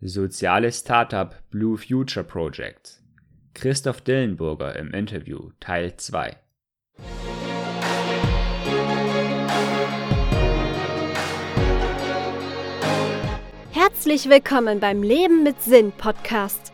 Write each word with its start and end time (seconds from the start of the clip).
Soziales 0.00 0.78
Startup 0.78 1.34
Blue 1.50 1.76
Future 1.76 2.22
Project. 2.22 3.02
Christoph 3.52 4.00
Dillenburger 4.00 4.76
im 4.76 4.94
Interview 4.94 5.50
Teil 5.58 5.96
2. 5.96 6.36
Herzlich 13.72 14.28
willkommen 14.28 14.78
beim 14.78 15.02
Leben 15.02 15.42
mit 15.42 15.60
Sinn 15.62 15.90
Podcast. 15.90 16.72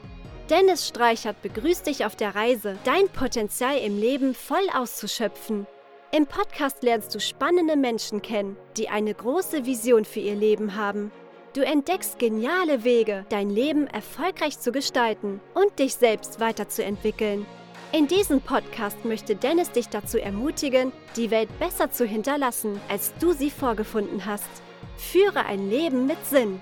Dennis 0.51 0.87
Streichert 0.87 1.41
begrüßt 1.41 1.87
dich 1.87 2.05
auf 2.05 2.17
der 2.17 2.35
Reise, 2.35 2.77
dein 2.85 3.09
Potenzial 3.09 3.79
im 3.79 3.99
Leben 3.99 4.35
voll 4.35 4.69
auszuschöpfen. 4.75 5.67
Im 6.13 6.27
Podcast 6.27 6.83
lernst 6.83 7.15
du 7.15 7.21
spannende 7.21 7.77
Menschen 7.77 8.21
kennen, 8.21 8.59
die 8.77 8.91
eine 8.91 9.15
große 9.15 9.65
Vision 9.65 10.05
für 10.05 10.21
ihr 10.21 10.37
Leben 10.37 10.77
haben 10.77 11.11
Du 11.55 11.61
entdeckst 11.61 12.19
geniale 12.19 12.83
Wege, 12.83 13.25
dein 13.29 13.49
Leben 13.49 13.87
erfolgreich 13.87 14.59
zu 14.59 14.73
gestalten 14.73 15.41
und 15.55 15.79
dich 15.79 15.95
selbst 15.95 16.41
weiterzuentwickeln. 16.41 17.47
In 17.93 18.09
diesem 18.09 18.41
Podcast 18.41 19.05
möchte 19.05 19.37
Dennis 19.37 19.71
dich 19.71 19.89
dazu 19.89 20.19
ermutigen, 20.19 20.91
die 21.15 21.31
Welt 21.31 21.49
besser 21.61 21.93
zu 21.93 22.07
hinterlassen, 22.07 22.81
als 22.89 23.15
du 23.21 23.33
sie 23.33 23.51
vorgefunden 23.51 24.27
hast. 24.27 24.49
Führe 24.97 25.47
ein 25.47 25.71
Leben 25.71 26.09
mit 26.09 26.19
Sinn. 26.27 26.61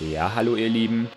Ja, 0.00 0.34
hallo 0.34 0.56
ihr 0.56 0.68
Lieben. 0.68 1.08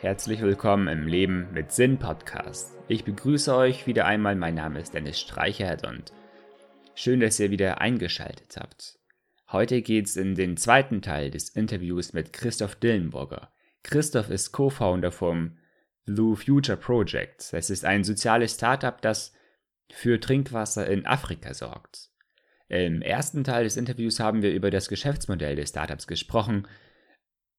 Herzlich 0.00 0.40
willkommen 0.40 0.88
im 0.88 1.06
Leben 1.06 1.46
mit 1.54 1.70
Sinn 1.70 2.00
Podcast. 2.00 2.76
Ich 2.88 3.04
begrüße 3.04 3.54
euch 3.54 3.86
wieder 3.86 4.04
einmal. 4.04 4.34
Mein 4.34 4.56
Name 4.56 4.80
ist 4.80 4.94
Dennis 4.94 5.20
Streichert 5.20 5.86
und 5.86 6.12
schön, 6.96 7.20
dass 7.20 7.38
ihr 7.38 7.50
wieder 7.50 7.80
eingeschaltet 7.80 8.56
habt. 8.56 8.98
Heute 9.52 9.82
geht's 9.82 10.16
in 10.16 10.34
den 10.34 10.56
zweiten 10.56 11.02
Teil 11.02 11.30
des 11.30 11.50
Interviews 11.50 12.12
mit 12.12 12.32
Christoph 12.32 12.74
Dillenburger. 12.74 13.52
Christoph 13.84 14.30
ist 14.30 14.50
Co-Founder 14.50 15.12
vom 15.12 15.58
Blue 16.04 16.36
Future 16.36 16.76
Project. 16.76 17.52
Es 17.52 17.70
ist 17.70 17.84
ein 17.84 18.02
soziales 18.02 18.54
Startup, 18.54 19.00
das 19.00 19.32
für 19.92 20.18
Trinkwasser 20.18 20.88
in 20.88 21.06
Afrika 21.06 21.54
sorgt. 21.54 22.10
Im 22.68 23.02
ersten 23.02 23.44
Teil 23.44 23.64
des 23.64 23.76
Interviews 23.76 24.18
haben 24.18 24.42
wir 24.42 24.52
über 24.52 24.70
das 24.70 24.88
Geschäftsmodell 24.88 25.54
des 25.54 25.68
Startups 25.68 26.08
gesprochen 26.08 26.66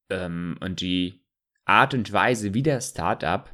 ähm, 0.10 0.58
und 0.60 0.82
die 0.82 1.24
Art 1.64 1.94
und 1.94 2.12
Weise, 2.12 2.54
wie 2.54 2.64
das 2.64 2.90
Startup 2.90 3.54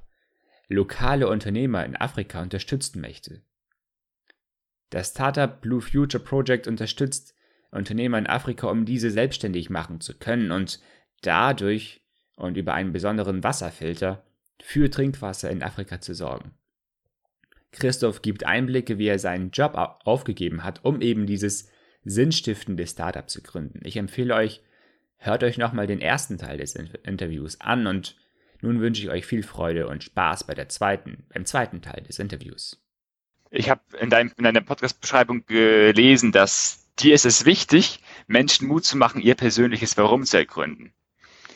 lokale 0.68 1.28
Unternehmer 1.28 1.86
in 1.86 1.96
Afrika 1.96 2.42
unterstützen 2.42 3.02
möchte. 3.02 3.44
Das 4.94 5.10
Startup 5.10 5.60
Blue 5.60 5.82
Future 5.82 6.24
Project 6.24 6.68
unterstützt 6.68 7.34
Unternehmer 7.72 8.20
in 8.20 8.28
Afrika, 8.28 8.68
um 8.68 8.86
diese 8.86 9.10
selbstständig 9.10 9.72
machen 9.72 10.02
zu 10.02 10.14
können 10.14 10.52
und 10.52 10.80
dadurch 11.24 12.06
und 12.36 12.58
über 12.58 12.76
einen 12.76 12.94
besonderen 12.94 13.44
Wasserfilter 13.44 14.24
für 14.62 14.92
Trinkwasser 14.92 15.50
in 15.50 15.64
Afrika 15.64 16.00
zu 16.00 16.14
sorgen. 16.14 16.52
Christoph 17.72 18.22
gibt 18.22 18.46
Einblicke, 18.46 19.00
wie 19.00 19.08
er 19.08 19.18
seinen 19.18 19.50
Job 19.50 19.74
aufgegeben 20.06 20.64
hat, 20.64 20.86
um 20.86 21.02
eben 21.02 21.26
dieses 21.26 21.72
sinnstiftende 22.04 22.86
Startup 22.86 23.28
zu 23.28 23.42
gründen. 23.42 23.80
Ich 23.86 23.98
empfehle 23.98 24.36
euch, 24.36 24.62
hört 25.18 25.44
euch 25.44 25.58
nochmal 25.58 25.88
den 25.88 26.02
ersten 26.02 26.38
Teil 26.38 26.60
des 26.60 26.76
Interviews 26.76 27.60
an 27.60 27.88
und 27.88 28.16
nun 28.62 28.80
wünsche 28.80 29.02
ich 29.02 29.10
euch 29.10 29.26
viel 29.26 29.42
Freude 29.42 29.88
und 29.88 30.04
Spaß 30.04 30.44
bei 30.44 30.54
der 30.54 30.70
zweiten, 30.70 31.26
beim 31.34 31.46
zweiten 31.46 31.82
Teil 31.82 32.04
des 32.04 32.20
Interviews. 32.20 32.83
Ich 33.56 33.70
habe 33.70 33.82
in, 34.00 34.12
in 34.12 34.44
deiner 34.44 34.62
Podcast-Beschreibung 34.62 35.46
gelesen, 35.46 36.32
dass 36.32 36.88
dir 36.98 37.14
ist 37.14 37.26
es 37.26 37.46
wichtig, 37.46 38.00
Menschen 38.26 38.68
Mut 38.68 38.84
zu 38.84 38.98
machen, 38.98 39.22
ihr 39.22 39.36
persönliches 39.36 39.96
Warum 39.96 40.26
zu 40.26 40.38
ergründen. 40.38 40.92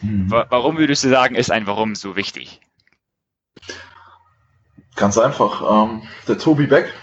Mhm. 0.01 0.29
Warum 0.29 0.77
würdest 0.77 1.03
du 1.03 1.09
sagen, 1.09 1.33
ist 1.33 1.51
ein 1.51 1.65
Warum 1.65 1.95
so 1.95 2.15
wichtig? 2.15 2.61
Ganz 4.95 5.17
einfach. 5.17 5.85
Ähm, 5.85 6.03
der 6.27 6.37
Tobi 6.37 6.67
Beck, 6.67 6.93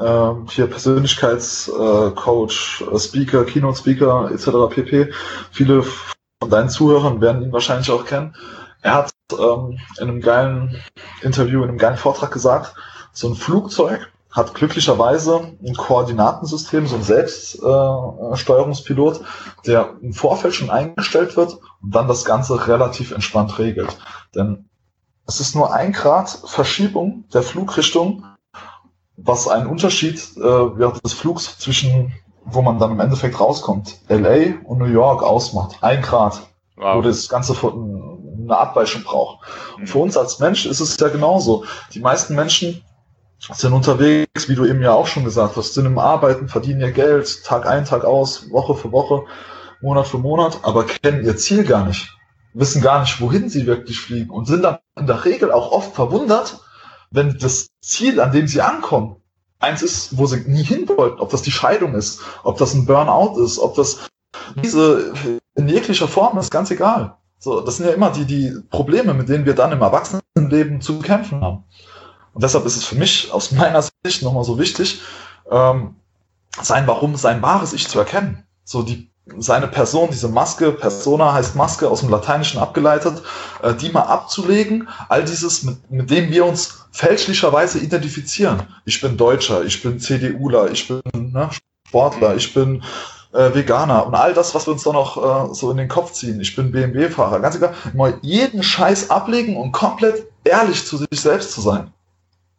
äh, 0.00 0.30
hier 0.50 0.66
Persönlichkeitscoach, 0.66 2.84
äh, 2.92 2.98
Speaker, 2.98 3.44
Keynote-Speaker 3.44 4.32
etc. 4.32 4.74
pp. 4.74 5.12
Viele 5.52 5.84
von 5.84 6.50
deinen 6.50 6.68
Zuhörern 6.68 7.20
werden 7.20 7.42
ihn 7.42 7.52
wahrscheinlich 7.52 7.92
auch 7.92 8.04
kennen. 8.04 8.34
Er 8.80 8.94
hat 8.94 9.12
ähm, 9.38 9.78
in 9.98 10.08
einem 10.08 10.20
geilen 10.20 10.82
Interview, 11.20 11.62
in 11.62 11.68
einem 11.68 11.78
geilen 11.78 11.96
Vortrag 11.96 12.32
gesagt, 12.32 12.74
so 13.12 13.28
ein 13.28 13.36
Flugzeug 13.36 14.08
hat 14.32 14.54
glücklicherweise 14.54 15.52
ein 15.62 15.74
Koordinatensystem, 15.74 16.86
so 16.86 16.96
ein 16.96 17.02
Selbststeuerungspilot, 17.02 19.20
äh, 19.20 19.24
der 19.66 19.90
im 20.00 20.14
Vorfeld 20.14 20.54
schon 20.54 20.70
eingestellt 20.70 21.36
wird 21.36 21.58
und 21.82 21.94
dann 21.94 22.08
das 22.08 22.24
Ganze 22.24 22.66
relativ 22.66 23.12
entspannt 23.12 23.58
regelt. 23.58 23.98
Denn 24.34 24.70
es 25.26 25.38
ist 25.38 25.54
nur 25.54 25.74
ein 25.74 25.92
Grad 25.92 26.30
Verschiebung 26.46 27.24
der 27.32 27.42
Flugrichtung, 27.42 28.24
was 29.16 29.48
einen 29.48 29.66
Unterschied 29.66 30.16
äh, 30.36 30.40
während 30.40 31.04
des 31.04 31.12
Flugs 31.12 31.58
zwischen, 31.58 32.14
wo 32.44 32.62
man 32.62 32.78
dann 32.78 32.92
im 32.92 33.00
Endeffekt 33.00 33.38
rauskommt, 33.38 33.98
LA 34.08 34.54
und 34.64 34.78
New 34.78 34.86
York 34.86 35.22
ausmacht. 35.22 35.76
Ein 35.82 36.00
Grad, 36.00 36.40
wow. 36.76 36.96
wo 36.96 37.02
das 37.02 37.28
Ganze 37.28 37.54
eine 37.62 38.56
Abweichung 38.56 39.02
braucht. 39.02 39.40
Mhm. 39.78 39.86
Für 39.86 39.98
uns 39.98 40.16
als 40.16 40.38
Mensch 40.38 40.64
ist 40.64 40.80
es 40.80 40.98
ja 40.98 41.08
genauso. 41.08 41.66
Die 41.92 42.00
meisten 42.00 42.34
Menschen 42.34 42.82
sind 43.50 43.72
unterwegs, 43.72 44.48
wie 44.48 44.54
du 44.54 44.64
eben 44.64 44.80
ja 44.80 44.92
auch 44.92 45.06
schon 45.06 45.24
gesagt 45.24 45.56
hast, 45.56 45.74
sind 45.74 45.86
im 45.86 45.98
Arbeiten, 45.98 46.48
verdienen 46.48 46.80
ihr 46.80 46.92
Geld, 46.92 47.44
Tag 47.44 47.66
ein, 47.66 47.84
Tag 47.84 48.04
aus, 48.04 48.50
Woche 48.50 48.74
für 48.74 48.92
Woche, 48.92 49.24
Monat 49.80 50.06
für 50.06 50.18
Monat, 50.18 50.60
aber 50.62 50.86
kennen 50.86 51.24
ihr 51.24 51.36
Ziel 51.36 51.64
gar 51.64 51.84
nicht, 51.84 52.16
wissen 52.54 52.82
gar 52.82 53.00
nicht, 53.00 53.20
wohin 53.20 53.48
sie 53.48 53.66
wirklich 53.66 53.98
fliegen 53.98 54.30
und 54.30 54.46
sind 54.46 54.62
dann 54.62 54.78
in 54.96 55.06
der 55.06 55.24
Regel 55.24 55.50
auch 55.50 55.72
oft 55.72 55.94
verwundert, 55.94 56.60
wenn 57.10 57.36
das 57.38 57.70
Ziel, 57.80 58.20
an 58.20 58.32
dem 58.32 58.46
sie 58.46 58.62
ankommen, 58.62 59.16
eins 59.58 59.82
ist, 59.82 60.16
wo 60.16 60.26
sie 60.26 60.44
nie 60.46 60.62
hin 60.62 60.88
wollten, 60.88 61.20
ob 61.20 61.30
das 61.30 61.42
die 61.42 61.50
Scheidung 61.50 61.94
ist, 61.94 62.22
ob 62.44 62.58
das 62.58 62.74
ein 62.74 62.86
Burnout 62.86 63.42
ist, 63.42 63.58
ob 63.58 63.74
das 63.74 64.08
diese 64.62 65.12
in 65.54 65.68
jeglicher 65.68 66.08
Form 66.08 66.38
ist, 66.38 66.50
ganz 66.50 66.70
egal. 66.70 67.16
So, 67.38 67.60
das 67.60 67.76
sind 67.76 67.86
ja 67.86 67.92
immer 67.92 68.10
die, 68.10 68.24
die 68.24 68.54
Probleme, 68.70 69.14
mit 69.14 69.28
denen 69.28 69.46
wir 69.46 69.54
dann 69.54 69.72
im 69.72 69.80
Erwachsenenleben 69.80 70.80
zu 70.80 71.00
kämpfen 71.00 71.40
haben. 71.40 71.64
Und 72.34 72.42
deshalb 72.42 72.64
ist 72.66 72.76
es 72.76 72.84
für 72.84 72.96
mich 72.96 73.30
aus 73.32 73.52
meiner 73.52 73.82
Sicht 74.04 74.22
nochmal 74.22 74.44
so 74.44 74.58
wichtig, 74.58 75.00
ähm, 75.50 75.96
sein 76.60 76.86
Warum, 76.86 77.16
sein 77.16 77.42
wahres 77.42 77.72
Ich 77.72 77.88
zu 77.88 77.98
erkennen. 77.98 78.44
So 78.64 78.82
die 78.82 79.10
seine 79.38 79.68
Person, 79.68 80.08
diese 80.10 80.28
Maske, 80.28 80.72
Persona 80.72 81.32
heißt 81.32 81.54
Maske 81.54 81.88
aus 81.88 82.00
dem 82.00 82.08
Lateinischen 82.08 82.58
abgeleitet, 82.58 83.22
äh, 83.62 83.74
die 83.74 83.90
mal 83.90 84.02
abzulegen, 84.02 84.88
all 85.08 85.24
dieses, 85.24 85.62
mit, 85.62 85.90
mit 85.90 86.10
dem 86.10 86.30
wir 86.30 86.44
uns 86.44 86.86
fälschlicherweise 86.90 87.78
identifizieren. 87.78 88.62
Ich 88.84 89.00
bin 89.00 89.16
Deutscher, 89.16 89.64
ich 89.64 89.82
bin 89.82 90.00
CDUler, 90.00 90.70
ich 90.70 90.88
bin 90.88 91.00
ne, 91.14 91.50
Sportler, 91.88 92.34
ich 92.34 92.52
bin 92.52 92.82
äh, 93.32 93.54
Veganer 93.54 94.06
und 94.06 94.14
all 94.14 94.34
das, 94.34 94.54
was 94.54 94.66
wir 94.66 94.72
uns 94.72 94.82
da 94.82 94.92
noch 94.92 95.50
äh, 95.50 95.54
so 95.54 95.70
in 95.70 95.76
den 95.76 95.88
Kopf 95.88 96.12
ziehen. 96.12 96.40
Ich 96.40 96.56
bin 96.56 96.72
BMW-Fahrer, 96.72 97.40
ganz 97.40 97.56
egal. 97.56 97.74
Mal 97.94 98.18
jeden 98.22 98.62
Scheiß 98.62 99.10
ablegen 99.10 99.56
und 99.56 99.72
komplett 99.72 100.26
ehrlich 100.44 100.84
zu 100.84 100.96
sich 100.96 101.20
selbst 101.20 101.52
zu 101.52 101.60
sein. 101.60 101.92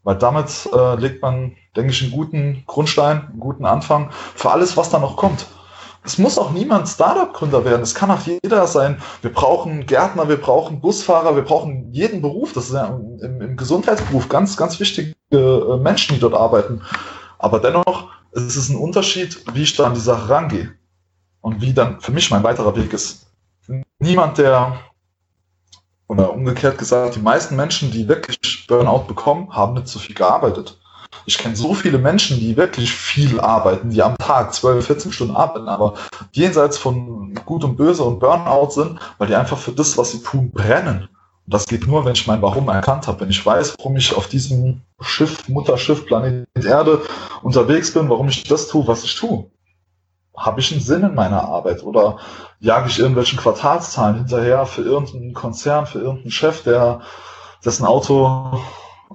Weil 0.03 0.17
damit 0.17 0.69
äh, 0.73 0.95
legt 0.95 1.21
man, 1.21 1.55
denke 1.75 1.91
ich, 1.91 2.01
einen 2.01 2.11
guten 2.11 2.63
Grundstein, 2.67 3.27
einen 3.27 3.39
guten 3.39 3.65
Anfang 3.65 4.11
für 4.11 4.51
alles, 4.51 4.75
was 4.75 4.89
da 4.89 4.99
noch 4.99 5.15
kommt. 5.15 5.45
Es 6.05 6.17
muss 6.17 6.37
auch 6.37 6.51
niemand 6.51 6.89
Startup-Gründer 6.89 7.63
werden. 7.63 7.81
Es 7.81 7.95
kann 7.95 8.11
auch 8.11 8.19
jeder 8.19 8.67
sein. 8.67 9.01
Wir 9.21 9.31
brauchen 9.31 9.85
Gärtner, 9.85 10.27
wir 10.27 10.35
brauchen 10.35 10.81
Busfahrer, 10.81 11.37
wir 11.37 11.43
brauchen 11.43 11.93
jeden 11.93 12.21
Beruf. 12.21 12.51
Das 12.51 12.65
ist 12.65 12.73
ja 12.73 12.87
im, 13.21 13.41
im 13.41 13.55
Gesundheitsberuf 13.55 14.27
ganz, 14.27 14.57
ganz 14.57 14.79
wichtige 14.81 15.15
äh, 15.31 15.77
Menschen, 15.77 16.15
die 16.15 16.19
dort 16.19 16.33
arbeiten. 16.33 16.81
Aber 17.39 17.59
dennoch 17.59 18.09
es 18.35 18.55
ist 18.55 18.69
ein 18.69 18.75
Unterschied, 18.75 19.43
wie 19.53 19.63
ich 19.63 19.75
da 19.75 19.85
an 19.85 19.93
die 19.93 19.99
Sache 19.99 20.29
rangehe. 20.29 20.75
Und 21.41 21.61
wie 21.61 21.73
dann 21.73 21.99
für 21.99 22.11
mich 22.11 22.31
mein 22.31 22.43
weiterer 22.43 22.75
Weg 22.75 22.93
ist. 22.93 23.27
Niemand, 23.99 24.37
der 24.37 24.79
oder 26.07 26.33
umgekehrt 26.33 26.77
gesagt, 26.77 27.15
die 27.15 27.21
meisten 27.21 27.55
Menschen, 27.55 27.91
die 27.91 28.07
wirklich 28.07 28.37
Burnout 28.73 29.05
bekommen, 29.07 29.49
haben 29.51 29.75
nicht 29.75 29.87
so 29.87 29.99
viel 29.99 30.15
gearbeitet. 30.15 30.79
Ich 31.25 31.37
kenne 31.37 31.55
so 31.55 31.75
viele 31.75 31.99
Menschen, 31.99 32.39
die 32.39 32.57
wirklich 32.57 32.91
viel 32.91 33.39
arbeiten, 33.39 33.91
die 33.91 34.01
am 34.01 34.17
Tag 34.17 34.51
12, 34.51 34.87
14 34.87 35.11
Stunden 35.11 35.35
arbeiten, 35.35 35.67
aber 35.67 35.93
jenseits 36.31 36.79
von 36.79 37.35
Gut 37.45 37.63
und 37.63 37.77
Böse 37.77 38.03
und 38.03 38.19
Burnout 38.19 38.71
sind, 38.71 38.99
weil 39.19 39.27
die 39.27 39.35
einfach 39.35 39.59
für 39.59 39.73
das, 39.73 39.95
was 39.97 40.11
sie 40.11 40.23
tun, 40.23 40.49
brennen. 40.51 41.07
Und 41.45 41.53
das 41.53 41.67
geht 41.67 41.85
nur, 41.85 42.03
wenn 42.03 42.13
ich 42.13 42.25
mein 42.25 42.41
Warum 42.41 42.67
erkannt 42.67 43.07
habe, 43.07 43.21
wenn 43.21 43.29
ich 43.29 43.45
weiß, 43.45 43.75
warum 43.77 43.95
ich 43.95 44.17
auf 44.17 44.27
diesem 44.27 44.81
Schiff, 45.01 45.47
Mutterschiff, 45.47 46.07
Planet 46.07 46.47
Erde 46.55 47.03
unterwegs 47.43 47.93
bin, 47.93 48.09
warum 48.09 48.27
ich 48.29 48.43
das 48.43 48.67
tue, 48.67 48.87
was 48.87 49.03
ich 49.03 49.15
tue 49.15 49.45
habe 50.35 50.59
ich 50.59 50.71
einen 50.71 50.81
Sinn 50.81 51.03
in 51.03 51.13
meiner 51.13 51.43
Arbeit 51.43 51.83
oder 51.83 52.17
jage 52.59 52.89
ich 52.89 52.97
irgendwelchen 52.99 53.37
Quartalszahlen 53.37 54.17
hinterher 54.17 54.65
für 54.65 54.81
irgendeinen 54.81 55.33
Konzern, 55.33 55.85
für 55.85 55.99
irgendeinen 55.99 56.31
Chef, 56.31 56.63
der 56.63 57.01
dessen 57.65 57.85
Auto 57.85 58.61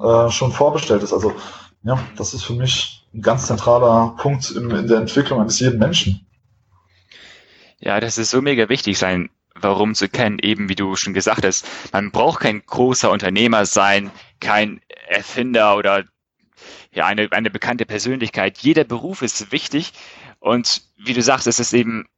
äh, 0.01 0.31
schon 0.31 0.53
vorbestellt 0.53 1.03
ist. 1.03 1.13
Also 1.13 1.35
ja, 1.83 1.99
das 2.17 2.35
ist 2.35 2.45
für 2.45 2.55
mich 2.55 3.07
ein 3.15 3.23
ganz 3.23 3.47
zentraler 3.47 4.15
Punkt 4.19 4.51
in, 4.51 4.71
in 4.71 4.89
der 4.89 4.99
Entwicklung 4.99 5.41
eines 5.41 5.61
jeden 5.61 5.79
Menschen. 5.79 6.27
Ja, 7.81 8.01
das 8.01 8.19
ist 8.19 8.31
so 8.31 8.43
mega 8.43 8.69
wichtig, 8.69 8.99
sein 8.99 9.31
Warum 9.61 9.95
zu 9.95 10.09
kennen, 10.09 10.39
eben 10.39 10.69
wie 10.69 10.77
du 10.77 10.95
schon 10.95 11.15
gesagt 11.15 11.45
hast. 11.45 11.67
Man 11.93 12.13
braucht 12.13 12.41
kein 12.41 12.65
großer 12.65 13.11
Unternehmer 13.11 13.67
sein, 13.67 14.11
kein 14.41 14.81
Erfinder 15.09 15.77
oder 15.77 16.05
ja, 16.93 17.07
eine, 17.07 17.29
eine 17.33 17.51
bekannte 17.51 17.85
Persönlichkeit. 17.85 18.59
Jeder 18.59 18.85
Beruf 18.85 19.23
ist 19.23 19.51
wichtig 19.51 19.93
und 20.39 20.83
wie 20.97 21.13
du 21.13 21.23
sagst, 21.23 21.47
es 21.47 21.59
ist 21.59 21.73
eben 21.73 22.09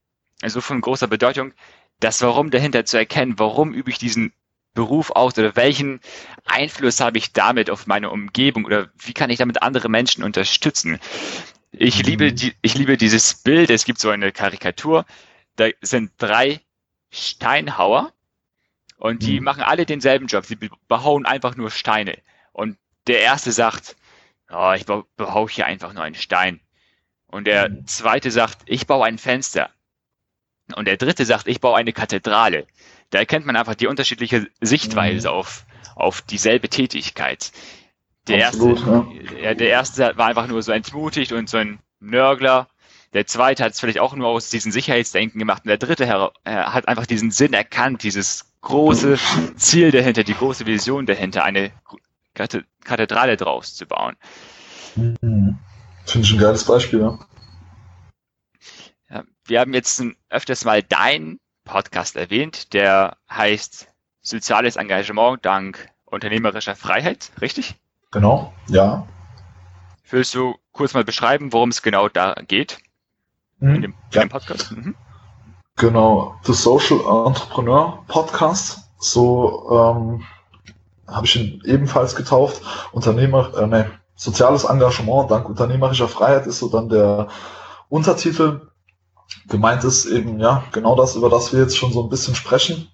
so 0.44 0.61
von 0.61 0.81
großer 0.81 1.06
Bedeutung, 1.06 1.53
das 1.99 2.23
Warum 2.23 2.50
dahinter 2.50 2.85
zu 2.85 2.97
erkennen. 2.99 3.38
Warum 3.38 3.73
übe 3.75 3.91
ich 3.91 3.99
diesen 3.99 4.32
Beruf 4.75 5.11
aus 5.11 5.37
oder 5.37 5.56
welchen 5.56 6.00
Einfluss 6.44 7.00
habe 7.00 7.19
ich 7.19 7.32
damit 7.32 7.70
auf 7.70 7.87
meine 7.87 8.11
Umgebung 8.11 8.64
oder 8.64 8.88
wie 8.99 9.12
kann 9.12 9.31
ich 9.31 9.38
damit 9.38 9.62
andere 9.62 9.88
Menschen 9.88 10.22
unterstützen? 10.22 11.00
Ich 11.72 11.99
mhm. 11.99 12.05
liebe 12.05 12.32
die, 12.32 12.55
ich 12.62 12.75
liebe 12.75 12.96
dieses 12.96 13.34
Bild. 13.34 13.70
Es 13.70 13.84
gibt 13.84 14.00
so 14.00 14.11
eine 14.11 14.32
Karikatur. 14.32 15.05
Da 15.56 15.69
sind 15.81 16.12
drei 16.19 16.61
Steinhauer 17.11 18.12
und 18.96 19.22
die 19.22 19.40
mhm. 19.40 19.44
machen 19.44 19.62
alle 19.62 19.87
denselben 19.87 20.26
Job. 20.26 20.46
Sie 20.46 20.58
behauen 20.88 21.26
einfach 21.26 21.56
nur 21.56 21.70
Steine. 21.70 22.19
Und 22.52 22.78
der 23.06 23.20
erste 23.20 23.52
sagt, 23.52 23.96
oh, 24.50 24.72
ich 24.76 24.84
behau 25.17 25.49
hier 25.49 25.67
einfach 25.67 25.93
nur 25.93 26.02
einen 26.02 26.14
Stein. 26.14 26.61
Und 27.26 27.46
der 27.46 27.69
mhm. 27.69 27.87
zweite 27.87 28.31
sagt, 28.31 28.58
ich 28.67 28.87
baue 28.87 29.06
ein 29.06 29.19
Fenster. 29.19 29.70
Und 30.76 30.87
der 30.87 30.96
dritte 30.96 31.25
sagt, 31.25 31.49
ich 31.49 31.61
baue 31.61 31.76
eine 31.76 31.93
Kathedrale. 31.93 32.67
Da 33.10 33.18
erkennt 33.18 33.46
man 33.46 33.56
einfach 33.56 33.74
die 33.74 33.86
unterschiedliche 33.86 34.48
Sichtweise 34.60 35.28
mhm. 35.28 35.34
auf, 35.34 35.66
auf 35.96 36.22
dieselbe 36.22 36.68
Tätigkeit. 36.68 37.52
Der, 38.28 38.48
Absolut, 38.48 38.78
erste, 38.78 39.40
ja. 39.42 39.54
der 39.54 39.68
erste 39.68 40.12
war 40.16 40.26
einfach 40.26 40.46
nur 40.46 40.62
so 40.62 40.72
entmutigt 40.72 41.32
und 41.32 41.48
so 41.48 41.58
ein 41.58 41.80
Nörgler. 41.98 42.68
Der 43.12 43.26
zweite 43.26 43.64
hat 43.64 43.72
es 43.72 43.80
vielleicht 43.80 43.98
auch 43.98 44.14
nur 44.14 44.28
aus 44.28 44.50
diesem 44.50 44.70
Sicherheitsdenken 44.70 45.38
gemacht. 45.38 45.64
Und 45.64 45.68
der 45.68 45.78
dritte 45.78 46.04
äh, 46.04 46.50
hat 46.50 46.86
einfach 46.86 47.06
diesen 47.06 47.32
Sinn 47.32 47.52
erkannt, 47.52 48.04
dieses 48.04 48.52
große 48.60 49.18
Ziel 49.56 49.90
dahinter, 49.90 50.22
die 50.22 50.34
große 50.34 50.66
Vision 50.66 51.06
dahinter, 51.06 51.42
eine 51.42 51.72
Kathedrale 52.84 53.36
draus 53.36 53.74
zu 53.74 53.86
bauen. 53.86 54.16
Mhm. 54.94 55.58
Finde 56.06 56.26
ich 56.26 56.32
ein 56.32 56.38
geiles 56.38 56.64
Beispiel, 56.64 57.00
ja. 57.00 57.18
ja 59.10 59.24
wir 59.46 59.60
haben 59.60 59.74
jetzt 59.74 60.02
öfters 60.28 60.64
mal 60.64 60.82
deinen 60.82 61.40
Podcast 61.70 62.17
erwähnt, 62.17 62.72
der 62.72 63.17
heißt 63.31 63.87
Soziales 64.22 64.75
Engagement 64.75 65.44
dank 65.44 65.88
unternehmerischer 66.05 66.75
Freiheit, 66.75 67.31
richtig? 67.40 67.76
Genau, 68.11 68.52
ja. 68.67 69.06
Willst 70.11 70.34
du 70.34 70.56
kurz 70.72 70.94
mal 70.94 71.05
beschreiben, 71.05 71.52
worum 71.52 71.69
es 71.69 71.82
genau 71.82 72.08
da 72.08 72.34
geht? 72.49 72.78
Mhm. 73.61 73.75
In, 73.76 73.82
dem, 73.82 73.94
ja. 74.12 74.22
in 74.22 74.28
dem 74.28 74.32
Podcast? 74.32 74.72
Mhm. 74.72 74.96
Genau, 75.76 76.34
The 76.43 76.55
Social 76.55 76.99
Entrepreneur 77.26 78.05
Podcast. 78.08 78.90
So 78.99 79.69
ähm, 79.70 80.26
habe 81.06 81.26
ich 81.26 81.37
ihn 81.37 81.62
ebenfalls 81.64 82.17
getauft. 82.17 82.62
Unternehmer, 82.90 83.56
äh, 83.56 83.67
nee, 83.69 83.84
soziales 84.17 84.64
Engagement 84.64 85.31
dank 85.31 85.49
unternehmerischer 85.49 86.08
Freiheit 86.08 86.49
ist 86.49 86.58
so 86.58 86.69
dann 86.69 86.88
der 86.88 87.28
Untertitel. 87.88 88.69
Gemeint 89.48 89.84
ist 89.84 90.06
eben, 90.06 90.38
ja, 90.40 90.64
genau 90.72 90.96
das, 90.96 91.16
über 91.16 91.28
das 91.28 91.52
wir 91.52 91.60
jetzt 91.60 91.76
schon 91.76 91.92
so 91.92 92.02
ein 92.02 92.08
bisschen 92.08 92.34
sprechen. 92.34 92.88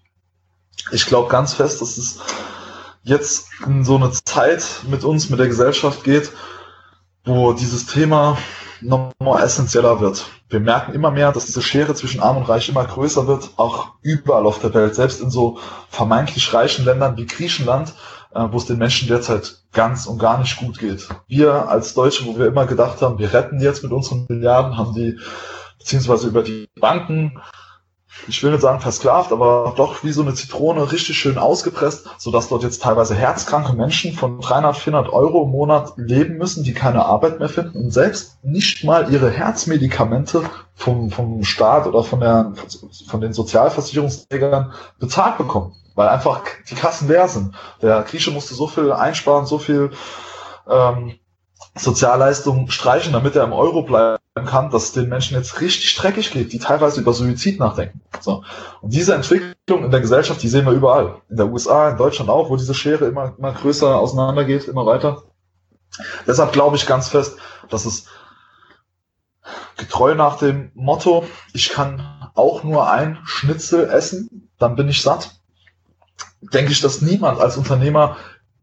Ich 0.92 1.06
glaube 1.06 1.28
ganz 1.28 1.54
fest, 1.54 1.80
dass 1.80 1.96
es 1.96 2.20
jetzt 3.02 3.48
in 3.66 3.84
so 3.84 3.96
eine 3.96 4.10
Zeit 4.10 4.64
mit 4.88 5.04
uns, 5.04 5.30
mit 5.30 5.38
der 5.38 5.48
Gesellschaft 5.48 6.04
geht, 6.04 6.32
wo 7.24 7.52
dieses 7.52 7.86
Thema 7.86 8.36
nochmal 8.80 9.42
essentieller 9.42 10.00
wird. 10.00 10.26
Wir 10.48 10.60
merken 10.60 10.92
immer 10.92 11.10
mehr, 11.10 11.32
dass 11.32 11.46
diese 11.46 11.62
Schere 11.62 11.94
zwischen 11.94 12.20
Arm 12.20 12.36
und 12.36 12.48
Reich 12.48 12.68
immer 12.68 12.84
größer 12.84 13.26
wird, 13.26 13.50
auch 13.56 13.94
überall 14.02 14.46
auf 14.46 14.60
der 14.60 14.74
Welt, 14.74 14.94
selbst 14.94 15.20
in 15.20 15.30
so 15.30 15.58
vermeintlich 15.88 16.52
reichen 16.52 16.84
Ländern 16.84 17.16
wie 17.16 17.26
Griechenland, 17.26 17.94
äh, 18.32 18.46
wo 18.50 18.58
es 18.58 18.66
den 18.66 18.78
Menschen 18.78 19.08
derzeit 19.08 19.62
ganz 19.72 20.06
und 20.06 20.18
gar 20.18 20.38
nicht 20.38 20.56
gut 20.56 20.78
geht. 20.78 21.08
Wir 21.26 21.68
als 21.68 21.94
Deutsche, 21.94 22.26
wo 22.26 22.38
wir 22.38 22.46
immer 22.46 22.66
gedacht 22.66 23.02
haben, 23.02 23.18
wir 23.18 23.32
retten 23.32 23.60
jetzt 23.60 23.82
mit 23.82 23.92
unseren 23.92 24.26
Milliarden, 24.28 24.76
haben 24.76 24.94
die 24.94 25.18
beziehungsweise 25.78 26.28
über 26.28 26.42
die 26.42 26.68
Banken 26.80 27.40
ich 28.28 28.42
will 28.42 28.50
nicht 28.50 28.62
sagen 28.62 28.80
versklavt, 28.80 29.32
aber 29.32 29.74
doch 29.76 30.02
wie 30.02 30.12
so 30.12 30.22
eine 30.22 30.34
Zitrone 30.34 30.90
richtig 30.90 31.18
schön 31.18 31.38
ausgepresst, 31.38 32.08
sodass 32.18 32.48
dort 32.48 32.62
jetzt 32.62 32.82
teilweise 32.82 33.14
herzkranke 33.14 33.74
Menschen 33.74 34.14
von 34.14 34.40
300, 34.40 34.76
400 34.76 35.12
Euro 35.12 35.44
im 35.44 35.50
Monat 35.50 35.92
leben 35.96 36.36
müssen, 36.38 36.64
die 36.64 36.72
keine 36.72 37.04
Arbeit 37.04 37.38
mehr 37.38 37.48
finden 37.48 37.78
und 37.78 37.90
selbst 37.90 38.42
nicht 38.42 38.84
mal 38.84 39.12
ihre 39.12 39.30
Herzmedikamente 39.30 40.42
vom, 40.74 41.10
vom 41.10 41.44
Staat 41.44 41.86
oder 41.86 42.02
von, 42.02 42.20
der, 42.20 42.52
von 43.06 43.20
den 43.20 43.32
Sozialversicherungsträgern 43.32 44.72
bezahlt 44.98 45.38
bekommen, 45.38 45.74
weil 45.94 46.08
einfach 46.08 46.42
die 46.68 46.74
Kassen 46.74 47.08
leer 47.08 47.28
sind. 47.28 47.54
Der 47.82 48.02
Grieche 48.02 48.30
musste 48.30 48.54
so 48.54 48.66
viel 48.66 48.92
einsparen, 48.92 49.46
so 49.46 49.58
viel 49.58 49.90
ähm, 50.68 51.14
Sozialleistungen 51.76 52.70
streichen, 52.70 53.12
damit 53.12 53.36
er 53.36 53.44
im 53.44 53.52
Euro 53.52 53.82
bleiben 53.82 54.22
kann, 54.44 54.70
dass 54.70 54.84
es 54.84 54.92
den 54.92 55.08
Menschen 55.08 55.36
jetzt 55.36 55.60
richtig 55.60 55.96
dreckig 55.96 56.30
geht, 56.30 56.52
die 56.52 56.58
teilweise 56.58 57.00
über 57.00 57.14
Suizid 57.14 57.58
nachdenken. 57.58 58.02
So. 58.20 58.44
Und 58.82 58.92
diese 58.92 59.14
Entwicklung 59.14 59.84
in 59.84 59.90
der 59.90 60.00
Gesellschaft, 60.00 60.42
die 60.42 60.48
sehen 60.48 60.66
wir 60.66 60.72
überall. 60.72 61.22
In 61.30 61.36
der 61.36 61.46
USA, 61.46 61.88
in 61.88 61.96
Deutschland 61.96 62.28
auch, 62.28 62.50
wo 62.50 62.56
diese 62.56 62.74
Schere 62.74 63.06
immer, 63.06 63.34
immer 63.38 63.52
größer 63.52 63.98
auseinandergeht, 63.98 64.68
immer 64.68 64.84
weiter. 64.84 65.22
Deshalb 66.26 66.52
glaube 66.52 66.76
ich 66.76 66.86
ganz 66.86 67.08
fest, 67.08 67.38
dass 67.70 67.86
es 67.86 68.06
getreu 69.78 70.14
nach 70.14 70.36
dem 70.36 70.70
Motto, 70.74 71.24
ich 71.54 71.70
kann 71.70 72.02
auch 72.34 72.62
nur 72.62 72.90
ein 72.90 73.18
Schnitzel 73.24 73.88
essen, 73.88 74.50
dann 74.58 74.76
bin 74.76 74.88
ich 74.88 75.00
satt, 75.00 75.40
denke 76.40 76.72
ich, 76.72 76.80
dass 76.80 77.00
niemand 77.00 77.40
als 77.40 77.56
Unternehmer 77.56 78.16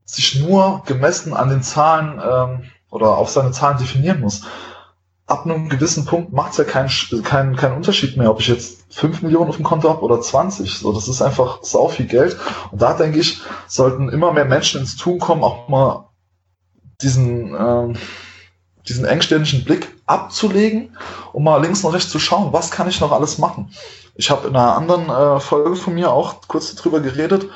sich 0.05 0.39
nur 0.39 0.83
gemessen 0.85 1.33
an 1.33 1.49
den 1.49 1.63
Zahlen 1.63 2.21
ähm, 2.23 2.69
oder 2.91 3.17
auf 3.17 3.29
seine 3.29 3.51
Zahlen 3.51 3.77
definieren 3.77 4.19
muss. 4.19 4.43
Ab 5.33 5.45
einem 5.45 5.67
gewissen 5.67 6.05
Punkt 6.05 6.31
macht 6.31 6.51
es 6.51 6.57
ja 6.57 6.63
keinen 6.63 6.91
kein, 7.23 7.55
kein 7.55 7.71
Unterschied 7.71 8.17
mehr, 8.17 8.29
ob 8.29 8.39
ich 8.39 8.49
jetzt 8.49 8.85
5 8.93 9.23
Millionen 9.23 9.49
auf 9.49 9.55
dem 9.55 9.65
Konto 9.65 9.89
habe 9.89 10.01
oder 10.01 10.21
20. 10.21 10.77
So, 10.77 10.93
das 10.93 11.07
ist 11.07 11.23
einfach 11.23 11.63
sau 11.63 11.87
viel 11.87 12.05
Geld. 12.05 12.37
Und 12.71 12.83
da 12.83 12.93
denke 12.93 13.17
ich, 13.17 13.41
sollten 13.67 14.09
immer 14.09 14.31
mehr 14.31 14.45
Menschen 14.45 14.81
ins 14.81 14.95
Tun 14.95 15.17
kommen, 15.17 15.43
auch 15.43 15.67
mal 15.69 16.09
diesen, 17.01 17.55
ähm, 17.55 17.95
diesen 18.87 19.05
engständigen 19.05 19.63
Blick 19.65 19.87
abzulegen 20.05 20.95
und 21.31 21.43
mal 21.43 21.59
links 21.59 21.83
und 21.83 21.95
rechts 21.95 22.11
zu 22.11 22.19
schauen, 22.19 22.53
was 22.53 22.69
kann 22.69 22.87
ich 22.87 23.01
noch 23.01 23.11
alles 23.11 23.39
machen. 23.39 23.73
Ich 24.13 24.29
habe 24.29 24.47
in 24.47 24.55
einer 24.55 24.75
anderen 24.77 25.09
äh, 25.09 25.39
Folge 25.39 25.75
von 25.75 25.95
mir 25.95 26.11
auch 26.11 26.47
kurz 26.47 26.75
darüber 26.75 26.99
geredet, 26.99 27.49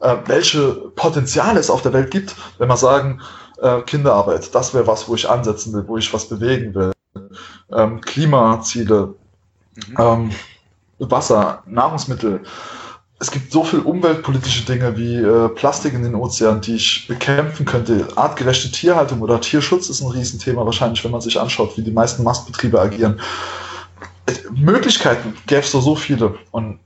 äh, 0.00 0.16
welche 0.24 0.72
Potenziale 0.96 1.60
es 1.60 1.68
auf 1.68 1.82
der 1.82 1.92
Welt 1.92 2.10
gibt, 2.10 2.34
wenn 2.56 2.68
man 2.68 2.78
sagen, 2.78 3.20
äh, 3.60 3.80
Kinderarbeit, 3.82 4.54
das 4.54 4.74
wäre 4.74 4.86
was, 4.86 5.08
wo 5.08 5.14
ich 5.14 5.28
ansetzen 5.28 5.72
will, 5.72 5.84
wo 5.86 5.96
ich 5.96 6.12
was 6.12 6.28
bewegen 6.28 6.74
will. 6.74 6.92
Ähm, 7.72 8.00
Klimaziele, 8.00 9.14
mhm. 9.74 9.96
ähm, 9.98 10.30
Wasser, 10.98 11.62
Nahrungsmittel. 11.66 12.40
Es 13.18 13.30
gibt 13.30 13.50
so 13.50 13.64
viel 13.64 13.80
umweltpolitische 13.80 14.66
Dinge 14.66 14.96
wie 14.96 15.16
äh, 15.16 15.48
Plastik 15.48 15.94
in 15.94 16.02
den 16.02 16.14
Ozeanen, 16.14 16.60
die 16.60 16.76
ich 16.76 17.06
bekämpfen 17.08 17.64
könnte. 17.64 18.06
Artgerechte 18.14 18.70
Tierhaltung 18.70 19.22
oder 19.22 19.40
Tierschutz 19.40 19.88
ist 19.88 20.02
ein 20.02 20.10
Riesenthema 20.10 20.64
wahrscheinlich, 20.66 21.02
wenn 21.02 21.12
man 21.12 21.22
sich 21.22 21.40
anschaut, 21.40 21.76
wie 21.78 21.82
die 21.82 21.92
meisten 21.92 22.22
Mastbetriebe 22.22 22.78
agieren. 22.78 23.20
Äh, 24.26 24.34
Möglichkeiten 24.54 25.34
gäbe 25.46 25.62
es 25.62 25.70
so, 25.70 25.80
so 25.80 25.96
viele. 25.96 26.34
Und 26.50 26.78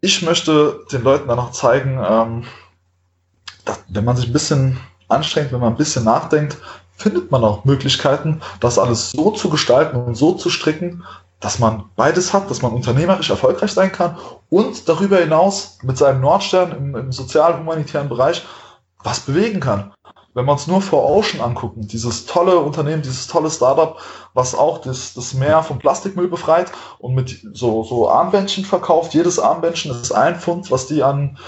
ich 0.00 0.22
möchte 0.22 0.80
den 0.90 1.02
Leuten 1.02 1.28
dann 1.28 1.36
noch 1.36 1.52
zeigen, 1.52 2.00
ähm, 2.04 2.44
dass, 3.64 3.84
wenn 3.88 4.04
man 4.04 4.16
sich 4.16 4.26
ein 4.26 4.32
bisschen 4.32 4.78
anstrengend, 5.08 5.52
wenn 5.52 5.60
man 5.60 5.72
ein 5.72 5.76
bisschen 5.76 6.04
nachdenkt, 6.04 6.58
findet 6.96 7.30
man 7.30 7.44
auch 7.44 7.64
Möglichkeiten, 7.64 8.40
das 8.60 8.78
alles 8.78 9.10
so 9.10 9.30
zu 9.30 9.50
gestalten 9.50 9.96
und 9.96 10.14
so 10.16 10.32
zu 10.32 10.50
stricken, 10.50 11.04
dass 11.40 11.58
man 11.58 11.84
beides 11.96 12.32
hat, 12.32 12.50
dass 12.50 12.62
man 12.62 12.72
unternehmerisch 12.72 13.30
erfolgreich 13.30 13.72
sein 13.72 13.92
kann 13.92 14.16
und 14.48 14.88
darüber 14.88 15.18
hinaus 15.18 15.78
mit 15.82 15.98
seinem 15.98 16.22
Nordstern 16.22 16.72
im, 16.72 16.96
im 16.96 17.12
sozial-humanitären 17.12 18.08
Bereich 18.08 18.44
was 19.02 19.20
bewegen 19.20 19.60
kann. 19.60 19.92
Wenn 20.34 20.44
wir 20.44 20.52
uns 20.52 20.66
nur 20.66 20.82
vor 20.82 21.08
Ocean 21.08 21.40
angucken, 21.40 21.88
dieses 21.88 22.26
tolle 22.26 22.58
Unternehmen, 22.58 23.00
dieses 23.00 23.26
tolle 23.26 23.50
Startup, 23.50 23.98
was 24.34 24.54
auch 24.54 24.82
das, 24.82 25.14
das 25.14 25.32
Meer 25.32 25.62
vom 25.62 25.78
Plastikmüll 25.78 26.28
befreit 26.28 26.72
und 26.98 27.14
mit 27.14 27.40
so, 27.54 27.84
so 27.84 28.10
Armbändchen 28.10 28.64
verkauft. 28.64 29.14
Jedes 29.14 29.38
Armbändchen 29.38 29.92
ist 29.92 30.12
ein 30.12 30.36
Pfund, 30.38 30.70
was 30.70 30.86
die 30.88 31.02
an, 31.02 31.38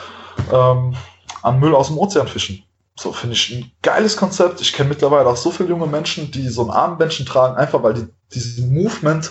ähm, 0.50 0.95
an 1.43 1.61
Müll 1.61 1.75
aus 1.75 1.88
dem 1.88 1.99
Ozean 1.99 2.29
fischen. 2.29 2.62
So 2.99 3.12
finde 3.12 3.37
ich 3.37 3.55
ein 3.55 3.71
geiles 3.81 4.17
Konzept. 4.17 4.61
Ich 4.61 4.73
kenne 4.73 4.88
mittlerweile 4.88 5.28
auch 5.28 5.37
so 5.37 5.52
viele 5.52 5.69
junge 5.69 5.87
Menschen, 5.87 6.33
die 6.33 6.49
so 6.49 6.64
ein 6.64 6.71
Armbändchen 6.71 7.26
tragen, 7.26 7.57
einfach 7.57 7.81
weil 7.85 7.95
die 7.95 8.09
diesen 8.35 8.75
Movement, 8.75 9.31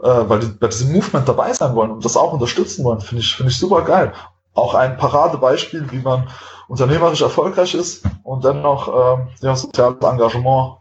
äh, 0.00 0.08
weil 0.08 0.40
die 0.40 0.48
bei 0.48 0.66
diesem 0.66 0.92
Movement 0.92 1.28
dabei 1.28 1.52
sein 1.52 1.76
wollen 1.76 1.92
und 1.92 2.04
das 2.04 2.16
auch 2.16 2.32
unterstützen 2.32 2.84
wollen. 2.84 3.00
Finde 3.00 3.22
ich, 3.22 3.36
finde 3.36 3.52
ich 3.52 3.58
super 3.58 3.82
geil. 3.82 4.12
Auch 4.54 4.74
ein 4.74 4.96
Paradebeispiel, 4.96 5.92
wie 5.92 6.00
man 6.00 6.28
unternehmerisch 6.66 7.20
erfolgreich 7.20 7.74
ist 7.74 8.04
und 8.24 8.44
dennoch 8.44 8.88
äh, 8.88 9.26
ja, 9.40 9.54
soziales 9.54 10.02
Engagement 10.02 10.78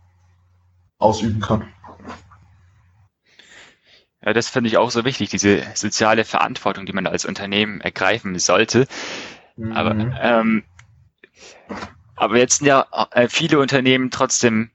ausüben 0.97 1.41
kann. 1.41 1.71
Ja, 4.25 4.33
das 4.33 4.49
finde 4.49 4.69
ich 4.69 4.77
auch 4.77 4.89
so 4.89 5.05
wichtig, 5.05 5.29
diese 5.29 5.61
soziale 5.75 6.25
Verantwortung, 6.25 6.87
die 6.87 6.93
man 6.93 7.05
als 7.05 7.23
Unternehmen 7.23 7.81
ergreifen 7.81 8.39
sollte. 8.39 8.87
Mhm. 9.57 9.71
Aber, 9.73 9.91
ähm, 9.91 10.63
aber 12.15 12.37
jetzt 12.37 12.59
sind 12.59 12.67
ja 12.67 12.87
äh, 13.11 13.27
viele 13.27 13.59
Unternehmen 13.59 14.11
trotzdem 14.11 14.71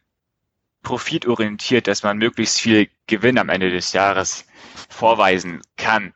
profitorientiert, 0.83 1.87
dass 1.87 2.03
man 2.03 2.19
möglichst 2.19 2.61
viel 2.61 2.89
Gewinn 3.07 3.39
am 3.39 3.49
Ende 3.49 3.71
des 3.71 3.93
Jahres 3.93 4.47
vorweisen 4.89 5.61
kann. 5.77 6.15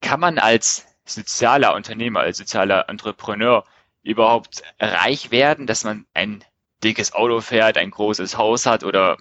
Kann 0.00 0.20
man 0.20 0.38
als 0.38 0.86
sozialer 1.04 1.74
Unternehmer, 1.74 2.20
als 2.20 2.38
sozialer 2.38 2.88
Entrepreneur 2.88 3.64
überhaupt 4.02 4.62
reich 4.80 5.30
werden, 5.30 5.66
dass 5.66 5.84
man 5.84 6.06
ein 6.14 6.44
dickes 6.82 7.12
Auto 7.12 7.40
fährt, 7.40 7.78
ein 7.78 7.90
großes 7.90 8.36
Haus 8.36 8.66
hat 8.66 8.84
oder 8.84 9.16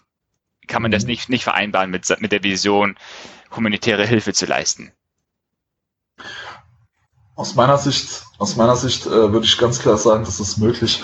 kann 0.68 0.82
man 0.82 0.92
das 0.92 1.04
mhm. 1.04 1.12
nicht, 1.12 1.30
nicht 1.30 1.44
vereinbaren 1.44 1.90
mit, 1.90 2.08
mit 2.20 2.32
der 2.32 2.44
Vision, 2.44 2.98
humanitäre 3.52 4.06
Hilfe 4.06 4.34
zu 4.34 4.46
leisten? 4.46 4.92
Aus 7.36 7.56
meiner 7.56 7.78
Sicht, 7.78 8.26
aus 8.38 8.56
meiner 8.56 8.76
Sicht 8.76 9.08
äh, 9.08 9.32
würde 9.32 9.46
ich 9.46 9.58
ganz 9.58 9.80
klar 9.80 9.98
sagen, 9.98 10.24
das 10.24 10.40
ist 10.40 10.58
möglich. 10.58 11.04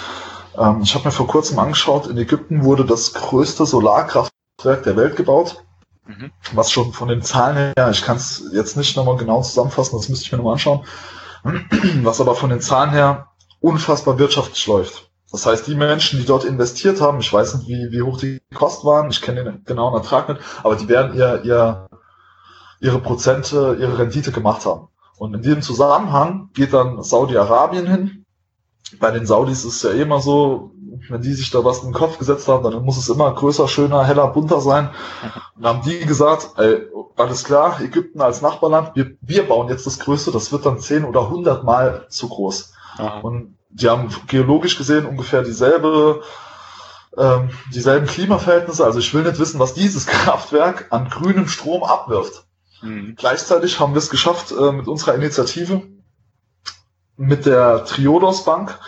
Ähm, 0.57 0.81
ich 0.83 0.93
habe 0.93 1.05
mir 1.05 1.12
vor 1.12 1.27
kurzem 1.27 1.57
angeschaut, 1.57 2.07
in 2.07 2.17
Ägypten 2.17 2.63
wurde 2.63 2.86
das 2.86 3.13
größte 3.13 3.65
Solarkraftwerk 3.65 4.83
der 4.83 4.95
Welt 4.95 5.15
gebaut. 5.15 5.63
Mhm. 6.05 6.31
Was 6.53 6.71
schon 6.71 6.93
von 6.93 7.07
den 7.07 7.21
Zahlen 7.21 7.74
her, 7.75 7.89
ich 7.91 8.03
kann 8.03 8.17
es 8.17 8.43
jetzt 8.53 8.77
nicht 8.77 8.95
nochmal 8.95 9.17
genau 9.17 9.41
zusammenfassen, 9.41 9.98
das 9.98 10.09
müsste 10.09 10.25
ich 10.25 10.31
mir 10.31 10.38
nochmal 10.38 10.53
anschauen, 10.53 10.86
was 12.03 12.21
aber 12.21 12.36
von 12.36 12.50
den 12.50 12.62
Zahlen 12.62 12.91
her 12.91 13.27
unfassbar 13.59 14.19
wirtschaftlich 14.19 14.65
läuft. 14.67 15.09
Das 15.31 15.45
heißt, 15.45 15.67
die 15.67 15.75
Menschen, 15.75 16.19
die 16.19 16.25
dort 16.25 16.43
investiert 16.43 17.01
haben, 17.01 17.19
ich 17.19 17.31
weiß 17.31 17.55
nicht, 17.55 17.67
wie, 17.67 17.91
wie 17.91 18.01
hoch 18.01 18.19
die 18.19 18.41
Kosten 18.53 18.88
waren, 18.88 19.12
ich 19.12 19.21
kenne 19.21 19.43
den 19.43 19.63
genauen 19.63 19.93
Ertrag 19.93 20.29
nicht, 20.29 20.41
aber 20.63 20.75
die 20.75 20.88
werden 20.88 21.15
ihr, 21.15 21.43
ihr, 21.43 21.88
ihre 22.79 23.00
Prozente, 23.00 23.77
ihre 23.79 24.00
Rendite 24.00 24.31
gemacht 24.31 24.65
haben. 24.65 24.88
Und 25.19 25.33
in 25.33 25.41
diesem 25.41 25.61
Zusammenhang 25.61 26.49
geht 26.53 26.73
dann 26.73 27.03
Saudi-Arabien 27.03 27.85
hin. 27.85 28.25
Bei 28.99 29.11
den 29.11 29.25
Saudis 29.25 29.65
ist 29.65 29.75
es 29.75 29.83
ja 29.83 29.91
immer 29.91 30.21
so, 30.21 30.71
wenn 31.09 31.21
die 31.21 31.33
sich 31.33 31.51
da 31.51 31.63
was 31.63 31.79
in 31.79 31.89
den 31.89 31.93
Kopf 31.93 32.17
gesetzt 32.17 32.47
haben, 32.47 32.63
dann 32.63 32.83
muss 32.83 32.97
es 32.97 33.09
immer 33.09 33.31
größer, 33.33 33.67
schöner, 33.67 34.05
heller, 34.05 34.27
bunter 34.27 34.61
sein. 34.61 34.89
Und 35.55 35.63
dann 35.63 35.77
haben 35.77 35.89
die 35.89 35.99
gesagt, 36.05 36.51
ey, 36.55 36.88
alles 37.17 37.43
klar, 37.43 37.81
Ägypten 37.81 38.21
als 38.21 38.41
Nachbarland, 38.41 38.95
wir, 38.95 39.11
wir 39.21 39.45
bauen 39.45 39.67
jetzt 39.67 39.85
das 39.85 39.99
Größte, 39.99 40.31
das 40.31 40.53
wird 40.53 40.65
dann 40.65 40.79
zehn 40.79 41.03
oder 41.03 41.29
hundert 41.29 41.65
Mal 41.65 42.05
zu 42.07 42.29
groß. 42.29 42.73
Aha. 42.97 43.19
Und 43.19 43.57
die 43.69 43.89
haben 43.89 44.09
geologisch 44.27 44.77
gesehen 44.77 45.05
ungefähr 45.05 45.43
dieselbe, 45.43 46.21
ähm, 47.17 47.49
dieselben 47.73 48.07
Klimaverhältnisse. 48.07 48.85
Also 48.85 48.99
ich 48.99 49.13
will 49.13 49.23
nicht 49.23 49.38
wissen, 49.38 49.59
was 49.59 49.73
dieses 49.73 50.05
Kraftwerk 50.07 50.88
an 50.91 51.09
grünem 51.09 51.49
Strom 51.49 51.83
abwirft. 51.83 52.45
Mhm. 52.81 53.15
Gleichzeitig 53.17 53.79
haben 53.79 53.93
wir 53.93 54.00
es 54.00 54.09
geschafft, 54.09 54.51
äh, 54.51 54.71
mit 54.71 54.88
unserer 54.88 55.15
Initiative 55.15 55.81
mit 57.17 57.45
der 57.45 57.83
Triodos 57.83 58.45
Bank 58.45 58.79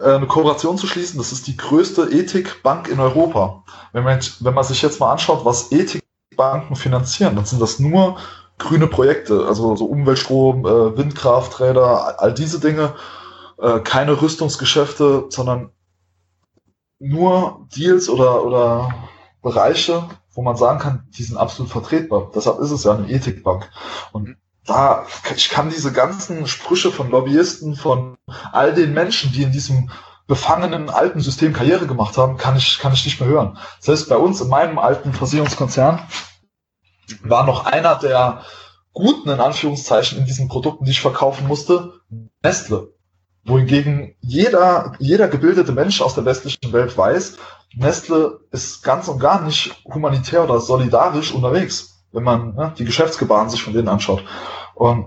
äh, 0.00 0.14
eine 0.14 0.26
Kooperation 0.26 0.78
zu 0.78 0.86
schließen. 0.86 1.18
Das 1.18 1.32
ist 1.32 1.46
die 1.46 1.56
größte 1.56 2.10
Ethikbank 2.10 2.88
in 2.88 3.00
Europa. 3.00 3.64
Wenn 3.92 4.04
man, 4.04 4.20
wenn 4.40 4.54
man 4.54 4.64
sich 4.64 4.82
jetzt 4.82 4.98
mal 4.98 5.12
anschaut, 5.12 5.44
was 5.44 5.72
Ethikbanken 5.72 6.76
finanzieren, 6.76 7.36
dann 7.36 7.44
sind 7.44 7.60
das 7.60 7.78
nur 7.78 8.16
grüne 8.58 8.86
Projekte, 8.86 9.46
also 9.46 9.76
so 9.76 9.84
Umweltstrom, 9.84 10.64
äh, 10.64 10.96
Windkrafträder, 10.96 12.20
all 12.20 12.32
diese 12.32 12.60
Dinge 12.60 12.94
äh, 13.58 13.80
keine 13.80 14.20
Rüstungsgeschäfte, 14.20 15.26
sondern 15.28 15.70
nur 16.98 17.66
Deals 17.76 18.08
oder, 18.08 18.42
oder 18.42 18.94
Bereiche, 19.42 20.08
wo 20.36 20.42
man 20.42 20.56
sagen 20.56 20.78
kann, 20.78 21.08
die 21.16 21.22
sind 21.22 21.36
absolut 21.38 21.72
vertretbar. 21.72 22.30
Deshalb 22.34 22.60
ist 22.60 22.70
es 22.70 22.84
ja 22.84 22.94
eine 22.94 23.08
Ethikbank. 23.08 23.70
Und 24.12 24.36
da, 24.66 25.06
ich 25.34 25.48
kann 25.48 25.70
diese 25.70 25.92
ganzen 25.92 26.46
Sprüche 26.46 26.92
von 26.92 27.10
Lobbyisten, 27.10 27.74
von 27.74 28.16
all 28.52 28.74
den 28.74 28.92
Menschen, 28.92 29.32
die 29.32 29.42
in 29.42 29.52
diesem 29.52 29.90
befangenen 30.26 30.90
alten 30.90 31.20
System 31.20 31.52
Karriere 31.52 31.86
gemacht 31.86 32.18
haben, 32.18 32.36
kann 32.36 32.56
ich, 32.56 32.78
kann 32.78 32.92
ich 32.92 33.04
nicht 33.04 33.20
mehr 33.20 33.28
hören. 33.28 33.58
Heißt, 33.86 34.08
bei 34.08 34.16
uns 34.16 34.40
in 34.40 34.48
meinem 34.48 34.78
alten 34.78 35.12
Versicherungskonzern 35.12 36.00
war 37.22 37.46
noch 37.46 37.64
einer 37.64 37.94
der 37.94 38.42
guten, 38.92 39.30
in 39.30 39.40
Anführungszeichen, 39.40 40.18
in 40.18 40.26
diesen 40.26 40.48
Produkten, 40.48 40.84
die 40.84 40.90
ich 40.90 41.00
verkaufen 41.00 41.46
musste, 41.46 42.00
Nestle 42.42 42.95
wohingegen 43.46 44.14
jeder, 44.20 44.92
jeder 44.98 45.28
gebildete 45.28 45.72
Mensch 45.72 46.00
aus 46.00 46.14
der 46.14 46.24
westlichen 46.24 46.72
Welt 46.72 46.96
weiß, 46.96 47.36
Nestle 47.74 48.40
ist 48.50 48.82
ganz 48.82 49.08
und 49.08 49.18
gar 49.18 49.42
nicht 49.42 49.74
humanitär 49.84 50.44
oder 50.44 50.60
solidarisch 50.60 51.32
unterwegs, 51.32 52.04
wenn 52.12 52.22
man 52.22 52.54
ne, 52.54 52.74
die 52.78 52.84
Geschäftsgebaren 52.84 53.50
sich 53.50 53.62
von 53.62 53.74
denen 53.74 53.88
anschaut. 53.88 54.24
Und 54.74 55.06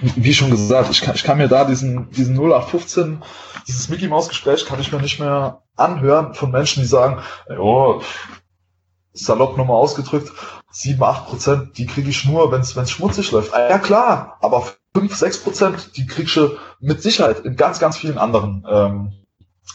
wie 0.00 0.34
schon 0.34 0.50
gesagt, 0.50 0.90
ich 0.90 1.00
kann, 1.00 1.14
ich 1.14 1.24
kann 1.24 1.38
mir 1.38 1.48
da 1.48 1.64
diesen, 1.64 2.10
diesen 2.10 2.36
0815, 2.36 3.22
dieses 3.66 3.88
Mickey 3.88 4.08
Maus 4.08 4.28
Gespräch 4.28 4.66
kann 4.66 4.80
ich 4.80 4.92
mir 4.92 5.00
nicht 5.00 5.18
mehr 5.18 5.62
anhören 5.76 6.34
von 6.34 6.50
Menschen, 6.50 6.82
die 6.82 6.88
sagen, 6.88 7.22
oh, 7.58 8.00
salopp 9.12 9.56
nochmal 9.56 9.76
ausgedrückt, 9.76 10.30
7, 10.70 11.02
8 11.02 11.26
Prozent, 11.26 11.78
die 11.78 11.86
kriege 11.86 12.10
ich 12.10 12.24
nur, 12.26 12.52
wenn 12.52 12.60
es 12.60 12.90
schmutzig 12.90 13.32
läuft. 13.32 13.52
Ja 13.52 13.78
klar, 13.78 14.36
aber 14.40 14.64
5, 14.94 15.16
6 15.16 15.38
Prozent, 15.38 15.96
die 15.96 16.06
kriegst 16.06 16.36
du 16.36 16.56
mit 16.80 17.02
Sicherheit 17.02 17.40
in 17.40 17.56
ganz, 17.56 17.78
ganz 17.78 17.96
vielen 17.96 18.18
anderen, 18.18 18.66
ähm, 18.68 19.12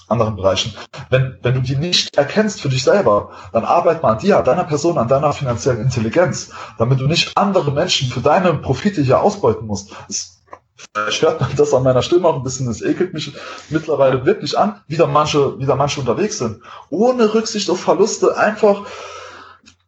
anderen 0.07 0.35
Bereichen. 0.35 0.73
Wenn, 1.09 1.37
wenn 1.41 1.53
du 1.53 1.61
die 1.61 1.75
nicht 1.75 2.17
erkennst 2.17 2.61
für 2.61 2.69
dich 2.69 2.83
selber, 2.83 3.31
dann 3.51 3.63
arbeit 3.63 4.03
mal 4.03 4.13
an 4.13 4.19
dir, 4.19 4.37
an 4.37 4.45
deiner 4.45 4.63
Person, 4.63 4.97
an 4.97 5.07
deiner 5.07 5.33
finanziellen 5.33 5.81
Intelligenz, 5.81 6.51
damit 6.77 6.99
du 6.99 7.07
nicht 7.07 7.37
andere 7.37 7.71
Menschen 7.71 8.09
für 8.09 8.21
deine 8.21 8.53
Profite 8.55 9.01
hier 9.01 9.21
ausbeuten 9.21 9.67
musst. 9.67 9.91
Das, 10.07 10.43
Vielleicht 10.75 11.21
hört 11.21 11.39
man 11.39 11.55
das 11.55 11.73
an 11.73 11.83
meiner 11.83 12.01
Stimme 12.01 12.27
auch 12.27 12.35
ein 12.35 12.43
bisschen, 12.43 12.67
es 12.67 12.81
ekelt 12.81 13.13
mich 13.13 13.33
mittlerweile 13.69 14.25
wirklich 14.25 14.57
an, 14.57 14.81
wie 14.87 14.97
da 14.97 15.05
manche, 15.05 15.59
wie 15.59 15.65
da 15.65 15.75
manche 15.75 15.99
unterwegs 15.99 16.39
sind. 16.39 16.61
Ohne 16.89 17.33
Rücksicht 17.33 17.69
auf 17.69 17.79
Verluste, 17.79 18.35
einfach 18.37 18.85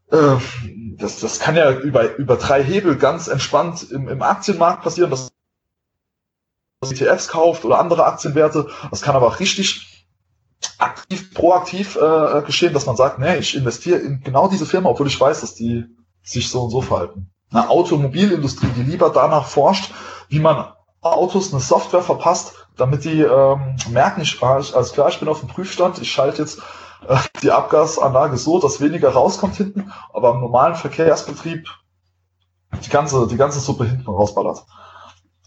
das, 0.10 1.20
das 1.20 1.40
kann 1.40 1.56
ja 1.56 1.72
über, 1.72 2.16
über 2.16 2.38
drei 2.38 2.64
Hebel 2.64 2.96
ganz 2.98 3.28
entspannt 3.28 3.92
im, 3.92 4.08
im 4.08 4.22
Aktienmarkt 4.22 4.84
passieren, 4.84 5.10
dass 5.10 5.32
man 6.82 6.92
ETFs 6.92 7.28
kauft 7.28 7.66
oder 7.66 7.80
andere 7.80 8.06
Aktienwerte. 8.06 8.70
Das 8.92 9.02
kann 9.02 9.16
aber 9.16 9.28
auch 9.28 9.40
richtig 9.40 10.06
aktiv, 10.78 11.34
proaktiv 11.34 11.96
äh, 11.96 12.42
geschehen, 12.44 12.74
dass 12.74 12.86
man 12.86 12.96
sagt, 12.96 13.20
nee, 13.20 13.38
ich 13.38 13.56
investiere 13.56 14.00
in 14.00 14.22
genau 14.22 14.48
diese 14.48 14.66
Firma, 14.66 14.90
obwohl 14.90 15.08
ich 15.08 15.20
weiß, 15.20 15.42
dass 15.42 15.56
die 15.56 15.86
sich 16.22 16.50
so 16.50 16.64
und 16.64 16.70
so 16.70 16.82
verhalten. 16.82 17.32
Eine 17.52 17.70
Automobilindustrie, 17.70 18.70
die 18.76 18.84
lieber 18.84 19.10
danach 19.10 19.48
forscht, 19.48 19.92
wie 20.30 20.40
man 20.40 20.72
Autos 21.02 21.54
eine 21.54 21.62
Software 21.62 22.02
verpasst, 22.02 22.54
damit 22.78 23.06
die 23.06 23.22
ähm, 23.22 23.76
merken, 23.92 24.22
ich, 24.22 24.42
alles 24.42 24.92
klar, 24.92 25.10
ich 25.10 25.20
bin 25.20 25.28
auf 25.28 25.40
dem 25.40 25.50
Prüfstand, 25.50 26.00
ich 26.00 26.12
schalte 26.12 26.42
jetzt 26.42 26.62
die 27.42 27.52
Abgasanlage 27.52 28.38
so, 28.38 28.60
dass 28.60 28.82
weniger 28.82 29.10
rauskommt 29.10 29.56
hinten, 29.56 29.92
aber 30.14 30.32
im 30.32 30.42
normalen 30.42 30.76
Verkehrsbetrieb 30.76 31.70
die 32.84 32.90
ganze, 32.90 33.28
die 33.28 33.38
ganze 33.38 33.60
Suppe 33.60 33.86
hinten 33.86 34.10
rausballert. 34.10 34.66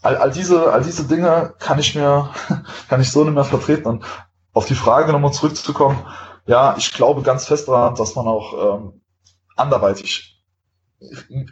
All, 0.01 0.17
all 0.17 0.31
diese, 0.31 0.71
all 0.71 0.81
diese 0.81 1.05
Dinge 1.05 1.53
kann 1.59 1.79
ich 1.79 1.95
mir, 1.95 2.29
kann 2.87 3.01
ich 3.01 3.11
so 3.11 3.23
nicht 3.23 3.33
mehr 3.33 3.43
vertreten. 3.43 3.87
Und 3.87 4.05
auf 4.53 4.65
die 4.65 4.75
Frage 4.75 5.11
nochmal 5.11 5.33
zurückzukommen, 5.33 5.99
ja, 6.45 6.75
ich 6.77 6.93
glaube 6.93 7.21
ganz 7.21 7.45
fest 7.45 7.67
daran, 7.67 7.95
dass 7.95 8.15
man 8.15 8.27
auch 8.27 8.79
ähm, 8.79 9.01
anderweitig 9.55 10.39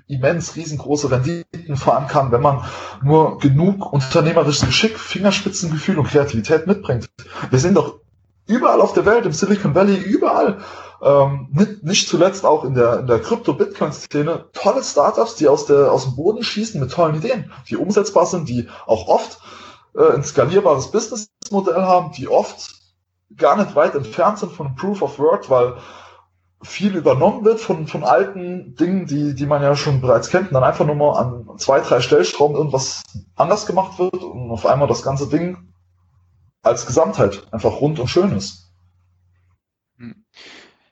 immens 0.07 0.55
riesengroße 0.55 1.09
Renditen 1.09 1.77
fahren 1.77 2.07
kann, 2.07 2.31
wenn 2.31 2.41
man 2.41 2.65
nur 3.01 3.37
genug 3.37 3.93
unternehmerisches 3.93 4.65
Geschick, 4.65 4.99
Fingerspitzengefühl 4.99 5.99
und 5.99 6.07
Kreativität 6.07 6.67
mitbringt. 6.67 7.09
Wir 7.49 7.59
sind 7.59 7.75
doch 7.75 7.99
überall 8.47 8.81
auf 8.81 8.93
der 8.93 9.05
Welt, 9.05 9.25
im 9.25 9.33
Silicon 9.33 9.75
Valley, 9.75 9.95
überall. 9.95 10.59
Ähm, 11.01 11.49
nicht, 11.51 11.83
nicht 11.83 12.09
zuletzt 12.09 12.45
auch 12.45 12.63
in 12.63 12.73
der, 12.73 12.99
in 12.99 13.07
der 13.07 13.19
Krypto-Bitcoin-Szene 13.19 14.45
tolle 14.53 14.83
Startups, 14.83 15.35
die 15.35 15.47
aus, 15.47 15.65
der, 15.65 15.91
aus 15.91 16.05
dem 16.05 16.15
Boden 16.15 16.43
schießen 16.43 16.79
mit 16.79 16.91
tollen 16.91 17.15
Ideen, 17.15 17.51
die 17.69 17.77
umsetzbar 17.77 18.25
sind, 18.25 18.49
die 18.49 18.67
auch 18.87 19.07
oft 19.07 19.39
äh, 19.95 20.13
ein 20.13 20.23
skalierbares 20.23 20.89
Businessmodell 20.89 21.83
haben, 21.83 22.13
die 22.13 22.27
oft 22.27 22.71
gar 23.35 23.57
nicht 23.57 23.75
weit 23.75 23.93
entfernt 23.93 24.39
sind 24.39 24.53
von 24.53 24.75
Proof 24.75 25.01
of 25.01 25.19
Work, 25.19 25.49
weil 25.49 25.75
viel 26.63 26.95
übernommen 26.95 27.45
wird 27.45 27.59
von, 27.59 27.85
von 27.85 28.03
alten 28.03 28.75
Dingen, 28.75 29.05
die, 29.05 29.35
die 29.35 29.45
man 29.45 29.61
ja 29.61 29.75
schon 29.75 30.01
bereits 30.01 30.29
kennt, 30.29 30.47
und 30.47 30.55
dann 30.55 30.63
einfach 30.63 30.85
nur 30.85 30.95
mal 30.95 31.13
an 31.13 31.47
zwei, 31.57 31.81
drei 31.81 32.01
Stellschrauben 32.01 32.57
irgendwas 32.57 33.03
anders 33.35 33.67
gemacht 33.67 33.99
wird 33.99 34.15
und 34.15 34.49
auf 34.49 34.65
einmal 34.65 34.87
das 34.87 35.03
ganze 35.03 35.29
Ding 35.29 35.73
als 36.67 36.85
Gesamtheit 36.85 37.51
einfach 37.51 37.73
rund 37.73 37.99
und 37.99 38.07
schön 38.07 38.35
ist. 38.35 38.71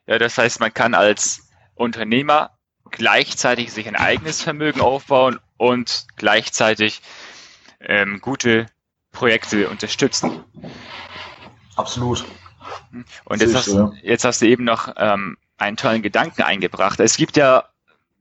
Ja, 0.08 0.18
das 0.20 0.38
heißt, 0.38 0.60
man 0.60 0.74
kann 0.74 0.94
als 0.94 1.50
Unternehmer 1.76 2.58
gleichzeitig 2.92 3.72
sich 3.74 3.88
ein 3.88 3.96
eigenes 3.96 4.42
Vermögen 4.42 4.82
aufbauen 4.82 5.40
und 5.58 6.08
gleichzeitig 6.16 7.02
ähm, 7.80 8.20
gute 8.22 8.68
Projekte 9.12 9.70
unterstützen. 9.70 10.44
Absolut. 11.76 12.26
Und 13.26 13.42
jetzt 13.42 13.56
hast, 13.56 13.78
jetzt 14.02 14.24
hast, 14.24 14.42
du 14.42 14.48
eben 14.48 14.64
noch 14.64 14.94
ähm, 14.98 15.38
einen 15.58 15.78
tollen 15.78 16.02
Gedanken 16.02 16.44
eingebracht. 16.44 17.00
Es 17.00 17.18
gibt 17.18 17.38
ja 17.38 17.66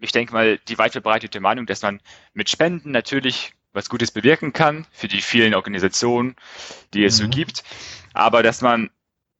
ich 0.05 0.13
denke 0.13 0.33
mal, 0.33 0.59
die 0.69 0.79
weit 0.79 0.93
verbreitete 0.93 1.41
Meinung, 1.41 1.67
dass 1.67 1.83
man 1.83 2.01
mit 2.35 2.51
Spenden 2.51 2.91
natürlich 2.91 3.55
was 3.75 3.91
Gutes 3.91 4.11
bewirken 4.11 4.55
kann 4.55 4.87
für 4.91 5.09
die 5.09 5.21
vielen 5.21 5.55
Organisationen, 5.55 6.37
die 6.95 7.05
es 7.05 7.19
mhm. 7.19 7.25
so 7.25 7.29
gibt, 7.31 7.65
aber 8.15 8.43
dass 8.43 8.63
man 8.63 8.91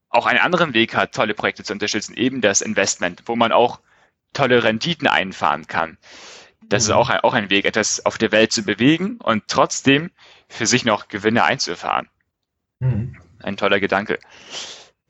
auch 0.09 0.27
einen 0.27 0.39
anderen 0.39 0.73
Weg 0.73 0.95
hat, 0.95 1.15
tolle 1.15 1.33
Projekte 1.33 1.63
zu 1.63 1.73
unterstützen, 1.73 2.15
eben 2.15 2.41
das 2.41 2.61
Investment, 2.61 3.23
wo 3.25 3.35
man 3.35 3.51
auch 3.51 3.79
tolle 4.33 4.63
Renditen 4.63 5.07
einfahren 5.07 5.67
kann. 5.67 5.97
Das 6.61 6.83
mhm. 6.83 6.89
ist 6.89 6.95
auch 6.95 7.09
ein, 7.09 7.19
auch 7.21 7.33
ein 7.33 7.49
Weg, 7.49 7.65
etwas 7.65 8.05
auf 8.05 8.17
der 8.17 8.31
Welt 8.31 8.51
zu 8.51 8.63
bewegen 8.63 9.17
und 9.17 9.43
trotzdem 9.47 10.11
für 10.47 10.67
sich 10.67 10.85
noch 10.85 11.07
Gewinne 11.07 11.43
einzufahren. 11.43 12.07
Mhm. 12.79 13.17
Ein 13.41 13.57
toller 13.57 13.79
Gedanke. 13.79 14.19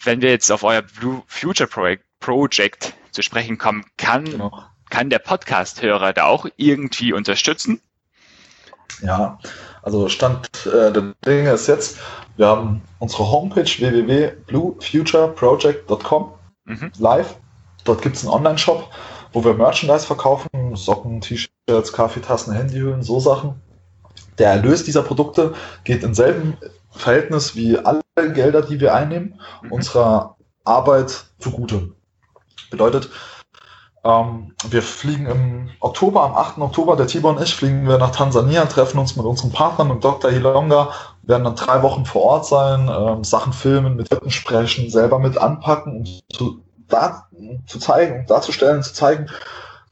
Wenn 0.04 0.22
wir 0.22 0.30
jetzt 0.30 0.52
auf 0.52 0.64
euer 0.64 0.82
Blue 0.82 1.24
Future 1.28 1.68
Project, 1.68 2.04
Project 2.20 2.94
zu 3.12 3.22
sprechen 3.22 3.58
kommen, 3.58 3.86
kann, 3.98 4.26
genau. 4.26 4.64
kann 4.90 5.10
der 5.10 5.20
Podcast-Hörer 5.20 6.14
da 6.14 6.26
auch 6.26 6.48
irgendwie 6.58 7.14
unterstützen? 7.14 7.82
Ja, 9.02 9.40
also 9.82 10.10
Stand 10.10 10.50
äh, 10.66 10.92
der 10.92 11.14
Dinge 11.26 11.52
ist 11.52 11.68
jetzt, 11.68 12.00
wir 12.38 12.48
haben 12.48 12.82
unsere 13.00 13.32
Homepage 13.32 13.64
www.bluefutureproject.com 13.64 16.34
mhm. 16.66 16.92
live. 16.98 17.38
Dort 17.84 18.02
gibt 18.02 18.16
es 18.16 18.24
einen 18.24 18.34
Online-Shop, 18.34 18.90
wo 19.34 19.44
wir 19.44 19.54
Merchandise 19.54 20.08
verkaufen, 20.08 20.48
Socken, 20.76 21.20
T-Shirts, 21.22 21.94
Kaffeetassen, 21.94 22.54
Handyhüllen, 22.54 23.04
so 23.04 23.20
Sachen. 23.20 23.62
Der 24.38 24.52
Erlös 24.52 24.84
dieser 24.84 25.04
Produkte 25.04 25.54
geht 25.84 26.04
in 26.04 26.14
selben 26.14 26.58
Verhältnis 26.92 27.56
wie 27.56 27.78
alle 27.78 28.02
Gelder, 28.34 28.62
die 28.62 28.80
wir 28.80 28.96
einnehmen, 28.96 29.40
mhm. 29.62 29.72
unserer 29.72 30.38
Arbeit 30.64 31.26
zugute. 31.38 31.92
Bedeutet, 32.72 33.10
ähm, 34.06 34.54
wir 34.70 34.84
fliegen 34.84 35.26
im 35.26 35.70
Oktober, 35.80 36.24
am 36.24 36.36
8. 36.36 36.60
Oktober, 36.60 36.96
der 36.96 37.08
Tibor 37.08 37.32
und 37.32 37.42
ich, 37.42 37.56
fliegen 37.56 37.88
wir 37.88 37.98
nach 37.98 38.12
Tansania, 38.12 38.66
treffen 38.66 39.00
uns 39.00 39.16
mit 39.16 39.26
unserem 39.26 39.52
Partner, 39.52 39.84
mit 39.84 40.04
Dr. 40.04 40.30
Hilonga, 40.30 40.92
werden 41.24 41.44
dann 41.44 41.56
drei 41.56 41.82
Wochen 41.82 42.06
vor 42.06 42.22
Ort 42.22 42.46
sein, 42.46 42.88
ähm, 42.88 43.24
Sachen 43.24 43.52
filmen, 43.52 43.96
mit 43.96 44.12
Leuten 44.12 44.30
sprechen, 44.30 44.92
selber 44.92 45.18
mit 45.18 45.40
anpacken, 45.40 45.98
um 45.98 46.06
zu, 46.32 46.62
da, 46.88 47.28
zu 47.66 47.80
zeigen, 47.80 48.22
um 48.22 48.26
darzustellen, 48.28 48.84
zu 48.84 48.94
zeigen, 48.94 49.28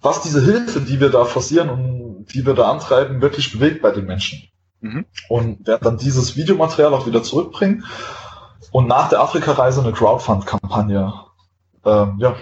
was 0.01 0.22
diese 0.22 0.41
Hilfe, 0.41 0.82
die 0.82 1.00
wir 1.00 1.10
da 1.10 1.25
forcieren 1.25 1.70
und 1.70 2.25
die 2.34 2.46
wir 2.46 2.53
da 2.53 2.70
antreiben, 2.70 3.22
wirklich 3.22 3.51
bewegt 3.51 3.82
bei 3.82 3.89
den 3.89 4.05
Menschen. 4.05 4.48
Mhm. 4.82 5.05
Und 5.27 5.65
werden 5.65 5.84
dann 5.84 5.98
dieses 5.98 6.36
Videomaterial 6.36 6.93
auch 6.93 7.08
wieder 7.08 7.24
zurückbringen 7.24 7.86
und 8.72 8.88
nach 8.88 9.10
der 9.10 9.22
Afrika-Reise 9.22 9.82
eine 9.82 9.93
Crowdfund-Kampagne 9.93 11.13
ähm, 11.86 12.15
ja, 12.20 12.36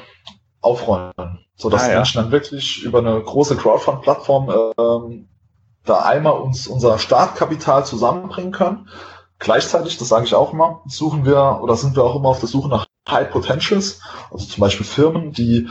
aufrollen 0.62 1.42
sodass 1.62 1.84
ah, 1.84 1.90
ja. 1.90 1.96
Menschen 1.98 2.22
dann 2.22 2.32
wirklich 2.32 2.84
über 2.84 3.00
eine 3.00 3.22
große 3.22 3.56
Crowdfund-Plattform 3.56 4.74
ähm, 4.78 5.28
da 5.86 6.00
einmal 6.00 6.34
uns 6.34 6.68
unser 6.68 6.98
Startkapital 6.98 7.86
zusammenbringen 7.86 8.52
können. 8.52 8.90
Gleichzeitig, 9.40 9.98
das 9.98 10.10
sage 10.10 10.26
ich 10.26 10.36
auch 10.36 10.54
immer, 10.54 10.82
suchen 10.88 11.26
wir 11.26 11.60
oder 11.62 11.76
sind 11.76 11.96
wir 11.96 12.04
auch 12.04 12.16
immer 12.16 12.30
auf 12.30 12.40
der 12.40 12.50
Suche 12.50 12.70
nach 12.70 12.86
High 13.10 13.32
Potentials, 13.32 14.02
also 14.32 14.46
zum 14.46 14.62
Beispiel 14.62 14.86
Firmen, 14.86 15.32
die 15.34 15.68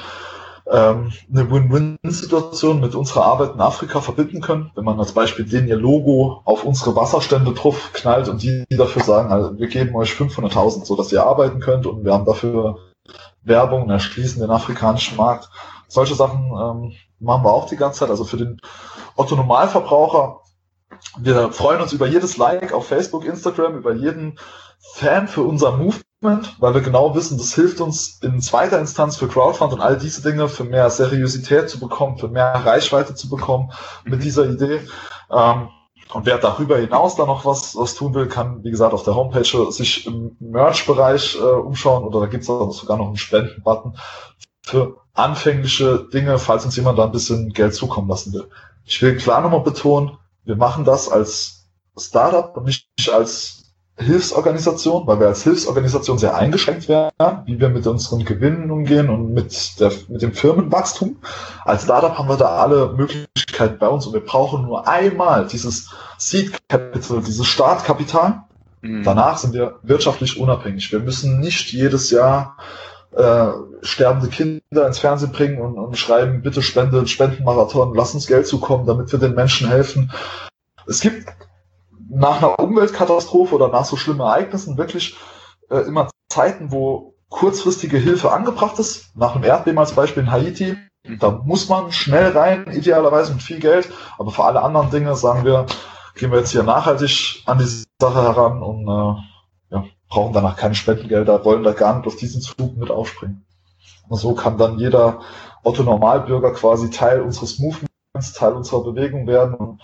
ähm, 0.69 1.13
eine 1.33 1.51
Win-Win-Situation 1.51 2.81
mit 2.81 2.95
unserer 2.95 3.25
Arbeit 3.25 3.55
in 3.55 3.61
Afrika 3.61 4.01
verbinden 4.01 4.41
können. 4.41 4.71
Wenn 4.75 4.85
man 4.85 4.99
als 4.99 5.13
Beispiel 5.13 5.45
den 5.45 5.69
ihr 5.69 5.77
Logo 5.77 6.43
auf 6.45 6.65
unsere 6.65 6.95
Wasserstände 6.95 7.53
drauf 7.53 7.91
knallt 7.93 8.29
und 8.29 8.43
die, 8.43 8.65
die 8.71 8.77
dafür 8.77 9.03
sagen, 9.03 9.33
also 9.33 9.59
wir 9.59 9.69
geben 9.69 9.95
euch 9.97 10.11
500.000, 10.11 10.85
so 10.85 10.97
dass 10.97 11.13
ihr 11.13 11.25
arbeiten 11.25 11.61
könnt 11.61 11.87
und 11.87 12.05
wir 12.05 12.13
haben 12.13 12.25
dafür 12.25 12.79
Werbung 13.43 13.83
und 13.83 13.91
erschließen 13.91 14.41
den 14.41 14.51
afrikanischen 14.51 15.17
Markt. 15.17 15.49
Solche 15.89 16.15
Sachen 16.15 16.39
ähm, 16.39 16.93
machen 17.19 17.45
wir 17.45 17.53
auch 17.53 17.69
die 17.69 17.77
ganze 17.77 18.01
Zeit. 18.01 18.11
Also 18.11 18.25
für 18.25 18.37
den 18.37 18.61
Otto 19.17 19.37
Normalverbraucher, 19.37 20.41
wir 21.19 21.53
freuen 21.53 21.81
uns 21.81 21.93
über 21.93 22.07
jedes 22.07 22.37
Like 22.37 22.73
auf 22.73 22.87
Facebook, 22.87 23.25
Instagram, 23.25 23.77
über 23.77 23.93
jeden 23.95 24.39
Fan 24.95 25.29
für 25.29 25.43
unser 25.43 25.73
Movement, 25.73 26.57
weil 26.59 26.75
wir 26.75 26.81
genau 26.81 27.15
wissen, 27.15 27.39
das 27.39 27.55
hilft 27.55 27.81
uns 27.81 28.19
in 28.23 28.41
zweiter 28.41 28.79
Instanz 28.79 29.17
für 29.17 29.29
Crowdfund 29.29 29.73
und 29.73 29.81
all 29.81 29.99
diese 29.99 30.23
Dinge 30.23 30.49
für 30.49 30.65
mehr 30.65 30.89
Seriosität 30.91 31.69
zu 31.69 31.79
bekommen, 31.79 32.19
für 32.19 32.29
mehr 32.29 32.55
Reichweite 32.55 33.15
zu 33.15 33.29
bekommen 33.29 33.73
mit 34.05 34.21
mhm. 34.21 34.23
dieser 34.23 34.49
Idee. 34.49 34.81
Ähm, 35.31 35.69
und 36.13 36.27
wer 36.27 36.39
darüber 36.39 36.79
hinaus 36.79 37.17
da 37.17 37.27
noch 37.27 37.45
was, 37.45 37.77
was 37.77 37.95
tun 37.95 38.15
will, 38.15 38.27
kann, 38.27 38.65
wie 38.65 38.71
gesagt, 38.71 38.93
auf 38.93 39.05
der 39.05 39.15
Homepage 39.15 39.71
sich 39.73 40.07
im 40.07 40.37
Merch-Bereich 40.41 41.37
äh, 41.37 41.43
umschauen 41.43 42.05
oder 42.05 42.21
da 42.21 42.27
gibt 42.27 42.43
es 42.43 42.47
sogar 42.47 42.97
noch 42.97 43.07
einen 43.07 43.17
Spenden-Button 43.17 43.97
für 44.63 44.97
anfängliche 45.15 46.09
Dinge, 46.13 46.39
falls 46.39 46.65
uns 46.65 46.77
jemand 46.77 46.99
da 46.99 47.05
ein 47.05 47.13
bisschen 47.13 47.53
Geld 47.53 47.75
zukommen 47.75 48.09
lassen 48.09 48.33
will. 48.33 48.49
Ich 48.85 49.01
will 49.03 49.17
klar 49.17 49.41
nochmal 49.41 49.61
betonen, 49.61 50.19
wir 50.45 50.57
machen 50.57 50.85
das 50.85 51.09
als 51.09 51.69
Startup 51.97 52.57
und 52.57 52.65
nicht 52.65 52.89
als 53.13 53.60
Hilfsorganisation, 54.01 55.07
weil 55.07 55.21
wir 55.21 55.29
als 55.29 55.43
Hilfsorganisation 55.43 56.19
sehr 56.19 56.35
eingeschränkt 56.35 56.89
werden, 56.89 57.11
wie 57.45 57.61
wir 57.61 57.69
mit 57.69 57.87
unseren 57.87 58.25
Gewinnen 58.25 58.71
umgehen 58.71 59.11
und 59.11 59.33
mit, 59.33 59.79
der, 59.79 59.93
mit 60.09 60.23
dem 60.23 60.33
Firmenwachstum. 60.33 61.19
Als 61.65 61.85
Startup 61.85 62.17
haben 62.17 62.29
wir 62.29 62.37
da 62.37 62.49
alle 62.49 62.95
Möglichkeiten 62.95 63.79
bei 63.79 63.89
uns 63.89 64.07
und 64.07 64.15
wir 64.15 64.25
brauchen 64.25 64.63
nur 64.63 64.89
einmal 64.89 65.47
dieses 65.47 65.91
Seed 66.19 66.53
Capital, 66.69 67.21
dieses 67.23 67.47
Startkapital. 67.47 68.43
Mhm. 68.81 69.03
Danach 69.05 69.39
sind 69.39 69.53
wir 69.53 69.79
wirtschaftlich 69.83 70.41
unabhängig. 70.41 70.91
Wir 70.93 71.01
müssen 71.01 71.39
nicht 71.41 71.73
jedes 71.73 72.11
Jahr 72.11 72.57
äh, 73.13 73.49
sterbende 73.83 74.29
Kinder 74.29 74.87
ins 74.87 74.99
Fernsehen 74.99 75.33
bringen 75.33 75.61
und, 75.61 75.79
und 75.79 75.99
schreiben, 75.99 76.43
bitte 76.43 76.63
spende, 76.63 77.07
Spendenmarathon, 77.07 77.95
lass 77.95 78.15
uns 78.15 78.27
Geld 78.27 78.47
zukommen, 78.47 78.87
damit 78.87 79.13
wir 79.13 79.19
den 79.19 79.35
Menschen 79.35 79.69
helfen. 79.69 80.13
Es 80.87 81.01
gibt 81.01 81.27
nach 82.11 82.39
einer 82.39 82.59
Umweltkatastrophe 82.59 83.55
oder 83.55 83.69
nach 83.69 83.85
so 83.85 83.97
schlimmen 83.97 84.21
Ereignissen 84.21 84.77
wirklich 84.77 85.17
äh, 85.71 85.79
immer 85.79 86.11
Zeiten, 86.29 86.73
wo 86.73 87.15
kurzfristige 87.29 87.97
Hilfe 87.97 88.33
angebracht 88.33 88.79
ist. 88.79 89.17
Nach 89.17 89.35
einem 89.35 89.45
Erdbeben 89.45 89.79
als 89.79 89.93
Beispiel 89.93 90.25
in 90.25 90.31
Haiti. 90.31 90.77
Mhm. 91.07 91.19
Da 91.19 91.31
muss 91.31 91.69
man 91.69 91.93
schnell 91.93 92.37
rein, 92.37 92.67
idealerweise 92.73 93.33
mit 93.33 93.43
viel 93.43 93.61
Geld. 93.61 93.89
Aber 94.19 94.31
für 94.33 94.45
alle 94.45 94.63
anderen 94.63 94.91
Dinge 94.91 95.15
sagen 95.15 95.45
wir, 95.45 95.67
gehen 96.17 96.33
wir 96.33 96.39
jetzt 96.39 96.51
hier 96.51 96.65
nachhaltig 96.65 97.43
an 97.47 97.59
die 97.59 97.85
Sache 98.01 98.23
heran 98.23 98.63
und 98.63 98.89
äh, 98.89 99.75
ja, 99.75 99.85
brauchen 100.09 100.33
danach 100.33 100.57
keine 100.57 100.75
Spendengelder, 100.75 101.45
wollen 101.45 101.63
da 101.63 101.73
gar 101.73 101.97
nicht 101.97 102.07
auf 102.07 102.17
diesen 102.17 102.41
Zug 102.41 102.77
mit 102.77 102.91
aufspringen. 102.91 103.47
Und 104.09 104.19
so 104.19 104.35
kann 104.35 104.59
dann 104.59 104.79
jeder 104.79 105.21
Otto-Normalbürger 105.63 106.53
quasi 106.53 106.91
Teil 106.91 107.21
unseres 107.21 107.61
Movements, 107.61 108.33
Teil 108.35 108.55
unserer 108.55 108.83
Bewegung 108.83 109.29
werden 109.29 109.55
und 109.55 109.81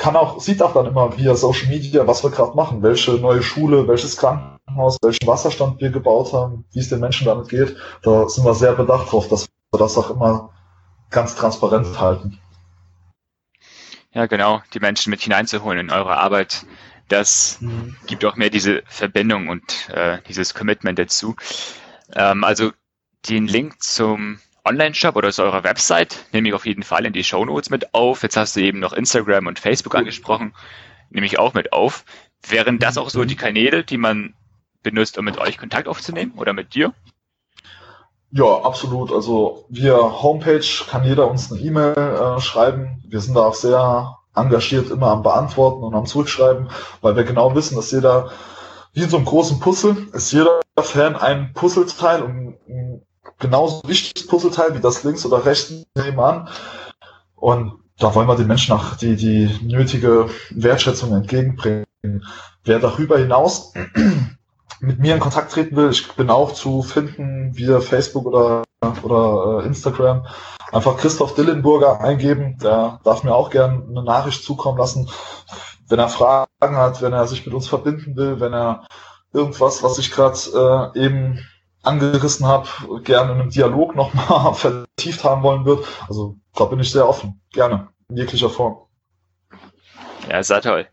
kann 0.00 0.16
auch, 0.16 0.40
sieht 0.40 0.62
auch 0.62 0.72
dann 0.72 0.86
immer 0.86 1.16
via 1.16 1.34
Social 1.34 1.68
Media, 1.68 2.06
was 2.06 2.24
wir 2.24 2.30
gerade 2.30 2.56
machen, 2.56 2.82
welche 2.82 3.12
neue 3.12 3.42
Schule, 3.42 3.86
welches 3.86 4.16
Krankenhaus, 4.16 4.96
welchen 5.02 5.26
Wasserstand 5.26 5.80
wir 5.80 5.90
gebaut 5.90 6.32
haben, 6.32 6.64
wie 6.72 6.80
es 6.80 6.88
den 6.88 7.00
Menschen 7.00 7.26
damit 7.26 7.48
geht. 7.48 7.76
Da 8.02 8.28
sind 8.28 8.44
wir 8.44 8.54
sehr 8.54 8.72
bedacht 8.72 9.12
drauf, 9.12 9.28
dass 9.28 9.46
wir 9.46 9.78
das 9.78 9.98
auch 9.98 10.10
immer 10.10 10.50
ganz 11.10 11.36
transparent 11.36 12.00
halten. 12.00 12.38
Ja, 14.12 14.26
genau, 14.26 14.62
die 14.74 14.80
Menschen 14.80 15.10
mit 15.10 15.20
hineinzuholen 15.20 15.78
in 15.78 15.90
eure 15.90 16.16
Arbeit 16.16 16.64
das 17.10 17.58
mhm. 17.60 17.96
gibt 18.06 18.24
auch 18.24 18.36
mehr 18.36 18.50
diese 18.50 18.82
Verbindung 18.86 19.48
und 19.48 19.90
äh, 19.90 20.18
dieses 20.28 20.54
Commitment 20.54 20.98
dazu. 20.98 21.34
Ähm, 22.14 22.44
also 22.44 22.70
den 23.28 23.48
Link 23.48 23.82
zum 23.82 24.38
Online-Shop 24.64 25.16
oder 25.16 25.32
zu 25.32 25.42
eurer 25.42 25.64
Website 25.64 26.26
nehme 26.32 26.48
ich 26.48 26.54
auf 26.54 26.66
jeden 26.66 26.82
Fall 26.82 27.06
in 27.06 27.12
die 27.12 27.24
Show 27.24 27.44
Notes 27.44 27.70
mit 27.70 27.94
auf. 27.94 28.22
Jetzt 28.22 28.36
hast 28.36 28.56
du 28.56 28.60
eben 28.60 28.78
noch 28.80 28.92
Instagram 28.92 29.46
und 29.46 29.58
Facebook 29.58 29.94
angesprochen, 29.94 30.54
nehme 31.10 31.26
ich 31.26 31.38
auch 31.38 31.54
mit 31.54 31.72
auf. 31.72 32.04
Wären 32.46 32.78
das 32.78 32.98
auch 32.98 33.10
so 33.10 33.24
die 33.24 33.36
Kanäle, 33.36 33.84
die 33.84 33.98
man 33.98 34.34
benutzt, 34.82 35.18
um 35.18 35.24
mit 35.24 35.38
euch 35.38 35.58
Kontakt 35.58 35.88
aufzunehmen 35.88 36.32
oder 36.36 36.52
mit 36.52 36.74
dir? 36.74 36.94
Ja, 38.32 38.62
absolut. 38.62 39.12
Also 39.12 39.66
via 39.68 39.96
Homepage 39.96 40.64
kann 40.88 41.04
jeder 41.04 41.28
uns 41.30 41.50
eine 41.50 41.60
E-Mail 41.60 41.94
äh, 41.96 42.40
schreiben. 42.40 43.02
Wir 43.08 43.20
sind 43.20 43.34
da 43.34 43.40
auch 43.40 43.54
sehr 43.54 44.16
engagiert 44.34 44.90
immer 44.90 45.08
am 45.08 45.22
Beantworten 45.22 45.82
und 45.82 45.94
am 45.94 46.06
Zurückschreiben, 46.06 46.70
weil 47.00 47.16
wir 47.16 47.24
genau 47.24 47.54
wissen, 47.54 47.74
dass 47.74 47.90
jeder, 47.90 48.30
wie 48.92 49.02
in 49.02 49.10
so 49.10 49.16
einem 49.16 49.26
großen 49.26 49.58
Puzzle, 49.58 49.96
ist 50.12 50.32
jeder 50.32 50.60
Fan 50.78 51.16
ein 51.16 51.52
Puzzleteil 51.52 52.22
und 52.22 52.58
genauso 53.40 53.82
wichtiges 53.88 54.26
Puzzleteil 54.26 54.74
wie 54.74 54.80
das 54.80 55.02
links 55.02 55.26
oder 55.26 55.44
rechts 55.44 55.72
nebenan. 55.96 56.48
Und 57.34 57.72
da 57.98 58.14
wollen 58.14 58.28
wir 58.28 58.36
den 58.36 58.46
Menschen 58.46 58.74
auch 58.74 58.96
die, 58.96 59.16
die 59.16 59.50
nötige 59.62 60.28
Wertschätzung 60.50 61.14
entgegenbringen. 61.14 61.86
Wer 62.64 62.78
darüber 62.78 63.18
hinaus 63.18 63.72
mit 64.80 64.98
mir 64.98 65.14
in 65.14 65.20
Kontakt 65.20 65.52
treten 65.52 65.76
will, 65.76 65.90
ich 65.90 66.12
bin 66.12 66.30
auch 66.30 66.52
zu 66.52 66.82
finden 66.82 67.56
via 67.56 67.80
Facebook 67.80 68.26
oder, 68.26 68.62
oder 69.02 69.62
äh, 69.62 69.66
Instagram. 69.66 70.26
Einfach 70.72 70.96
Christoph 70.96 71.34
Dillenburger 71.34 72.00
eingeben, 72.00 72.58
der 72.62 73.00
darf 73.04 73.24
mir 73.24 73.34
auch 73.34 73.50
gerne 73.50 73.82
eine 73.88 74.04
Nachricht 74.04 74.44
zukommen 74.44 74.78
lassen. 74.78 75.10
Wenn 75.88 75.98
er 75.98 76.08
Fragen 76.08 76.76
hat, 76.76 77.02
wenn 77.02 77.12
er 77.12 77.26
sich 77.26 77.44
mit 77.44 77.54
uns 77.54 77.66
verbinden 77.66 78.16
will, 78.16 78.38
wenn 78.38 78.54
er 78.54 78.86
irgendwas, 79.32 79.82
was 79.82 79.98
ich 79.98 80.10
gerade 80.10 80.92
äh, 80.94 81.04
eben 81.04 81.40
angerissen 81.82 82.46
habe, 82.46 82.68
gerne 83.02 83.32
in 83.32 83.40
einem 83.40 83.50
Dialog 83.50 83.94
nochmal 83.94 84.54
vertieft 84.96 85.24
haben 85.24 85.42
wollen 85.42 85.64
wird. 85.64 85.86
Also 86.08 86.36
da 86.54 86.64
bin 86.64 86.80
ich 86.80 86.90
sehr 86.90 87.08
offen. 87.08 87.40
Gerne. 87.52 87.88
In 88.08 88.16
jeglicher 88.16 88.50
Form. 88.50 88.78
Ja, 90.28 90.42
sehr 90.42 90.60
toll. 90.60 90.86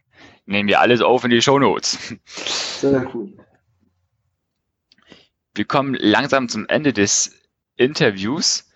Nehmen 0.45 0.69
wir 0.69 0.80
alles 0.80 1.02
auf 1.02 1.23
in 1.26 1.30
die 1.30 1.41
Shownotes. 1.41 2.15
Sehr 2.80 3.06
cool. 3.13 3.34
Wir 5.54 5.65
kommen 5.65 5.95
langsam 6.00 6.47
zum 6.47 6.67
Ende 6.69 6.93
des 6.93 7.34
Interviews. 7.76 8.69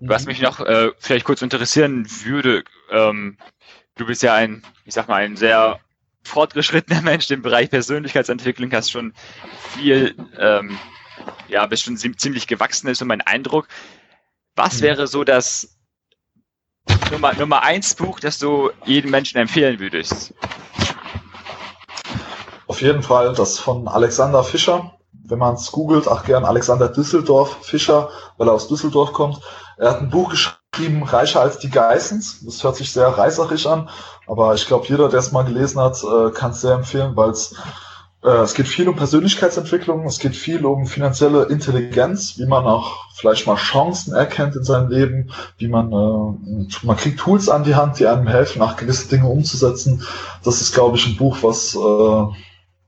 Was 0.00 0.24
mhm. 0.24 0.28
mich 0.28 0.42
noch 0.42 0.60
äh, 0.60 0.90
vielleicht 0.98 1.24
kurz 1.24 1.40
interessieren 1.40 2.06
würde, 2.24 2.64
ähm, 2.90 3.38
du 3.94 4.04
bist 4.04 4.22
ja 4.22 4.34
ein, 4.34 4.62
ich 4.84 4.92
sag 4.92 5.08
mal, 5.08 5.22
ein 5.22 5.36
sehr 5.36 5.80
fortgeschrittener 6.24 7.00
Mensch 7.02 7.30
im 7.30 7.42
Bereich 7.42 7.70
Persönlichkeitsentwicklung, 7.70 8.72
hast 8.72 8.90
schon 8.90 9.14
viel, 9.74 10.14
ähm, 10.38 10.78
ja, 11.48 11.66
bist 11.66 11.84
schon 11.84 11.96
ziemlich 11.96 12.46
gewachsen, 12.46 12.88
ist 12.88 12.98
so 12.98 13.04
mein 13.04 13.20
Eindruck. 13.20 13.68
Was 14.56 14.78
mhm. 14.78 14.82
wäre 14.82 15.06
so 15.06 15.24
das 15.24 15.76
Nummer, 17.10 17.34
Nummer 17.34 17.62
eins 17.62 17.94
Buch, 17.94 18.20
das 18.20 18.38
du 18.38 18.70
jedem 18.84 19.10
Menschen 19.10 19.38
empfehlen 19.38 19.78
würdest? 19.80 20.34
Auf 22.66 22.80
jeden 22.80 23.02
Fall 23.02 23.34
das 23.34 23.58
von 23.58 23.88
Alexander 23.88 24.42
Fischer. 24.42 24.98
Wenn 25.26 25.38
man 25.38 25.54
es 25.54 25.72
googelt, 25.72 26.06
ach 26.08 26.24
gern 26.24 26.44
Alexander 26.44 26.88
Düsseldorf 26.88 27.64
Fischer, 27.64 28.10
weil 28.36 28.48
er 28.48 28.54
aus 28.54 28.68
Düsseldorf 28.68 29.12
kommt. 29.12 29.40
Er 29.78 29.90
hat 29.90 30.00
ein 30.00 30.10
Buch 30.10 30.30
geschrieben, 30.30 31.02
Reicher 31.02 31.40
als 31.40 31.58
die 31.58 31.70
Geissens. 31.70 32.44
Das 32.44 32.62
hört 32.62 32.76
sich 32.76 32.92
sehr 32.92 33.06
reißerisch 33.06 33.66
an, 33.66 33.88
aber 34.26 34.54
ich 34.54 34.66
glaube, 34.66 34.86
jeder, 34.86 35.08
der 35.08 35.20
es 35.20 35.32
mal 35.32 35.44
gelesen 35.44 35.80
hat, 35.80 36.02
äh, 36.02 36.30
kann 36.30 36.50
es 36.50 36.60
sehr 36.60 36.74
empfehlen, 36.74 37.16
weil 37.16 37.30
es 37.30 37.54
es 38.30 38.54
geht 38.54 38.68
viel 38.68 38.88
um 38.88 38.96
Persönlichkeitsentwicklung, 38.96 40.06
es 40.06 40.18
geht 40.18 40.34
viel 40.34 40.64
um 40.64 40.86
finanzielle 40.86 41.44
Intelligenz, 41.44 42.38
wie 42.38 42.46
man 42.46 42.64
auch 42.64 43.04
vielleicht 43.14 43.46
mal 43.46 43.56
Chancen 43.56 44.14
erkennt 44.14 44.56
in 44.56 44.64
seinem 44.64 44.88
Leben, 44.88 45.30
wie 45.58 45.68
man, 45.68 45.92
äh, 45.92 46.86
man 46.86 46.96
kriegt 46.96 47.20
Tools 47.20 47.50
an 47.50 47.64
die 47.64 47.74
Hand, 47.74 47.98
die 47.98 48.06
einem 48.06 48.26
helfen, 48.26 48.62
auch 48.62 48.76
gewisse 48.76 49.08
Dinge 49.08 49.28
umzusetzen. 49.28 50.02
Das 50.42 50.62
ist, 50.62 50.72
glaube 50.72 50.96
ich, 50.96 51.06
ein 51.06 51.16
Buch, 51.16 51.38
was 51.42 51.74
äh, 51.74 52.38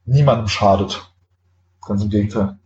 niemandem 0.06 0.48
schadet. 0.48 1.06
Ganz 1.86 2.02
im 2.02 2.10
Gegenteil. 2.10 2.58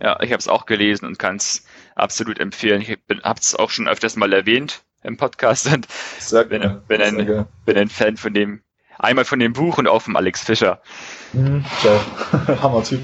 Ja, 0.00 0.20
ich 0.20 0.32
habe 0.32 0.40
es 0.40 0.48
auch 0.48 0.66
gelesen 0.66 1.06
und 1.06 1.18
kann 1.18 1.36
es 1.36 1.64
absolut 1.94 2.40
empfehlen. 2.40 2.82
Ich 2.82 2.98
habe 3.22 3.40
es 3.40 3.54
auch 3.54 3.70
schon 3.70 3.88
öfters 3.88 4.16
mal 4.16 4.32
erwähnt 4.32 4.82
im 5.02 5.16
Podcast 5.16 5.72
und 5.72 5.86
sehr 6.18 6.44
bin, 6.44 6.62
ein, 6.62 7.46
bin 7.64 7.76
ein 7.76 7.88
Fan 7.88 8.16
von 8.16 8.34
dem, 8.34 8.62
einmal 8.98 9.24
von 9.24 9.38
dem 9.38 9.52
Buch 9.52 9.78
und 9.78 9.86
auch 9.86 10.02
vom 10.02 10.16
Alex 10.16 10.42
Fischer. 10.42 10.82
Mhm, 11.32 11.64
Hammer-Typ. 12.62 13.00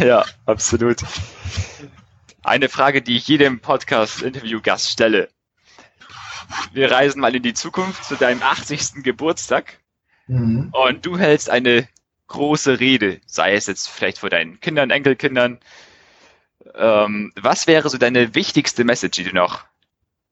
Ja, 0.00 0.24
absolut. 0.44 0.98
Eine 2.42 2.68
Frage, 2.68 3.02
die 3.02 3.16
ich 3.16 3.26
jedem 3.28 3.60
Podcast-Interview-Gast 3.60 4.90
stelle. 4.90 5.28
Wir 6.72 6.90
reisen 6.90 7.20
mal 7.20 7.34
in 7.34 7.42
die 7.42 7.54
Zukunft 7.54 8.04
zu 8.04 8.16
deinem 8.16 8.42
80. 8.42 9.02
Geburtstag 9.02 9.80
mhm. 10.26 10.72
und 10.72 11.04
du 11.04 11.18
hältst 11.18 11.50
eine 11.50 11.88
große 12.28 12.80
Rede, 12.80 13.20
sei 13.26 13.54
es 13.54 13.66
jetzt 13.66 13.88
vielleicht 13.88 14.18
vor 14.18 14.30
deinen 14.30 14.60
Kindern, 14.60 14.90
Enkelkindern. 14.90 15.58
Ähm, 16.74 17.32
was 17.36 17.66
wäre 17.66 17.88
so 17.88 17.98
deine 17.98 18.34
wichtigste 18.34 18.84
Message, 18.84 19.16
die 19.16 19.24
du 19.24 19.34
noch 19.34 19.64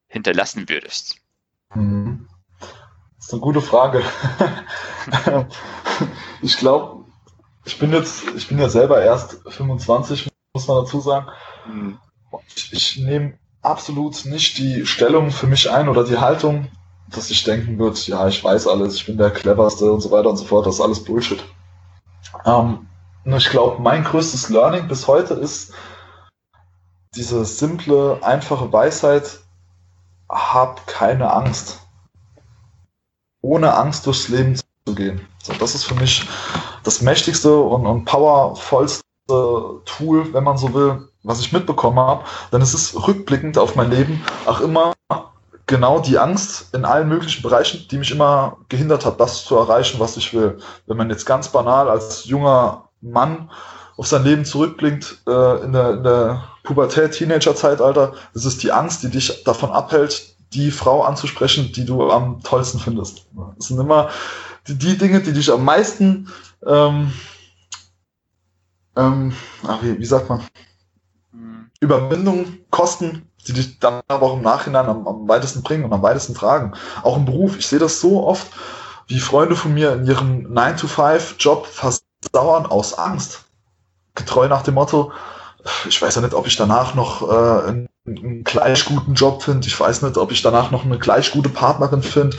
hinterlassen 0.09 0.68
würdest? 0.68 1.16
Mhm. 1.74 2.29
Das 3.24 3.28
ist 3.28 3.32
eine 3.32 3.40
gute 3.40 3.62
Frage. 3.62 4.02
ich 6.42 6.58
glaube, 6.58 7.06
ich 7.64 7.78
bin 7.78 7.90
jetzt, 7.90 8.22
ich 8.37 8.48
bin 8.48 8.58
ja 8.58 8.68
selber 8.68 9.02
erst 9.02 9.38
25, 9.48 10.28
muss 10.52 10.68
man 10.68 10.84
dazu 10.84 11.00
sagen. 11.00 11.28
Mhm. 11.66 11.98
Ich, 12.54 12.70
ich 12.74 12.96
nehme 12.98 13.38
absolut 13.62 14.26
nicht 14.26 14.58
die 14.58 14.84
Stellung 14.84 15.30
für 15.30 15.46
mich 15.46 15.70
ein 15.70 15.88
oder 15.88 16.04
die 16.04 16.18
Haltung, 16.18 16.68
dass 17.08 17.30
ich 17.30 17.44
denken 17.44 17.78
würde, 17.78 17.98
ja, 18.00 18.28
ich 18.28 18.44
weiß 18.44 18.66
alles, 18.66 18.96
ich 18.96 19.06
bin 19.06 19.16
der 19.16 19.30
cleverste 19.30 19.90
und 19.90 20.02
so 20.02 20.10
weiter 20.10 20.28
und 20.28 20.37
so 20.37 20.44
fort. 20.44 20.66
Das 20.66 20.74
ist 20.74 20.80
alles 20.82 21.02
Bullshit. 21.02 21.42
Ähm, 22.44 22.87
ich 23.24 23.48
glaube, 23.48 23.80
mein 23.80 24.04
größtes 24.04 24.50
Learning 24.50 24.87
bis 24.87 25.08
heute 25.08 25.32
ist 25.32 25.72
diese 27.16 27.46
simple, 27.46 28.18
einfache 28.20 28.70
Weisheit, 28.70 29.38
hab 30.28 30.87
keine 30.87 31.32
Angst. 31.32 31.84
Ohne 33.44 33.74
Angst 33.74 34.07
durchs 34.07 34.28
Leben 34.28 34.57
zu 34.57 34.94
gehen. 34.94 35.20
So, 35.42 35.52
das 35.52 35.74
ist 35.74 35.85
für 35.85 35.94
mich 35.94 36.26
das 36.83 37.02
mächtigste 37.02 37.54
und, 37.54 37.87
und 37.87 38.07
powervollste 38.07 39.02
Tool, 39.28 40.33
wenn 40.33 40.44
man 40.44 40.57
so 40.57 40.72
will, 40.72 41.09
was 41.22 41.40
ich 41.40 41.52
mitbekommen 41.52 41.98
habe. 41.98 42.24
Denn 42.52 42.62
es 42.62 42.72
ist 42.72 43.07
rückblickend 43.07 43.59
auf 43.59 43.76
mein 43.76 43.90
Leben 43.90 44.22
auch 44.46 44.61
immer 44.61 44.94
genau 45.66 45.98
die 45.98 46.18
Angst 46.18 46.74
in 46.74 46.85
allen 46.85 47.09
möglichen 47.09 47.42
Bereichen, 47.42 47.87
die 47.90 47.98
mich 47.98 48.11
immer 48.11 48.59
gehindert 48.68 49.04
hat, 49.04 49.20
das 49.20 49.44
zu 49.44 49.57
erreichen, 49.57 50.00
was 50.00 50.16
ich 50.16 50.33
will. 50.35 50.59
Wenn 50.87 50.96
man 50.96 51.11
jetzt 51.11 51.26
ganz 51.26 51.48
banal 51.48 51.88
als 51.88 52.24
junger 52.24 52.88
Mann 53.00 53.50
auf 53.96 54.07
sein 54.07 54.24
Leben 54.24 54.44
zurückblinkt, 54.44 55.22
äh, 55.26 55.64
in, 55.64 55.72
der, 55.72 55.90
in 55.92 56.02
der 56.02 56.44
Pubertät, 56.64 57.12
Teenager-Zeitalter, 57.12 58.14
ist 58.33 58.44
es 58.44 58.59
die 58.59 58.72
Angst, 58.72 59.02
die 59.02 59.11
dich 59.11 59.44
davon 59.44 59.70
abhält, 59.70 60.34
die 60.54 60.70
Frau 60.70 61.02
anzusprechen, 61.02 61.72
die 61.72 61.84
du 61.84 62.10
am 62.10 62.42
tollsten 62.42 62.78
findest. 62.78 63.26
Das 63.56 63.68
sind 63.68 63.78
immer 63.78 64.10
die, 64.66 64.78
die 64.78 64.96
Dinge, 64.96 65.20
die 65.20 65.32
dich 65.32 65.50
am 65.50 65.64
meisten, 65.64 66.28
ähm, 66.64 67.12
ähm, 68.96 69.34
ach, 69.66 69.82
wie, 69.82 69.98
wie 69.98 70.04
sagt 70.04 70.28
man, 70.28 70.42
hm. 71.32 71.70
Überwindung 71.80 72.46
kosten, 72.70 73.28
die 73.46 73.52
dich 73.52 73.78
dann 73.80 74.00
aber 74.08 74.26
auch 74.26 74.36
im 74.36 74.42
Nachhinein 74.42 74.86
am, 74.86 75.06
am 75.06 75.28
weitesten 75.28 75.62
bringen 75.62 75.84
und 75.84 75.92
am 75.92 76.02
weitesten 76.02 76.34
tragen. 76.34 76.72
Auch 77.02 77.16
im 77.16 77.24
Beruf. 77.24 77.58
Ich 77.58 77.66
sehe 77.66 77.78
das 77.78 78.00
so 78.00 78.26
oft, 78.26 78.46
wie 79.08 79.18
Freunde 79.18 79.56
von 79.56 79.74
mir 79.74 79.92
in 79.92 80.06
ihrem 80.06 80.46
9-to-5-Job 80.46 81.66
versauern 81.66 82.66
aus 82.66 82.94
Angst. 82.94 83.44
Getreu 84.14 84.48
nach 84.48 84.62
dem 84.62 84.74
Motto, 84.74 85.12
ich 85.88 86.00
weiß 86.00 86.14
ja 86.14 86.20
nicht, 86.20 86.34
ob 86.34 86.46
ich 86.46 86.56
danach 86.56 86.94
noch 86.94 87.22
äh, 87.22 87.68
einen, 87.68 87.88
einen 88.06 88.44
gleich 88.44 88.84
guten 88.84 89.14
Job 89.14 89.42
finde. 89.42 89.66
Ich 89.66 89.78
weiß 89.78 90.02
nicht, 90.02 90.16
ob 90.18 90.30
ich 90.30 90.42
danach 90.42 90.70
noch 90.70 90.84
eine 90.84 90.98
gleich 90.98 91.30
gute 91.30 91.48
Partnerin 91.48 92.02
finde. 92.02 92.36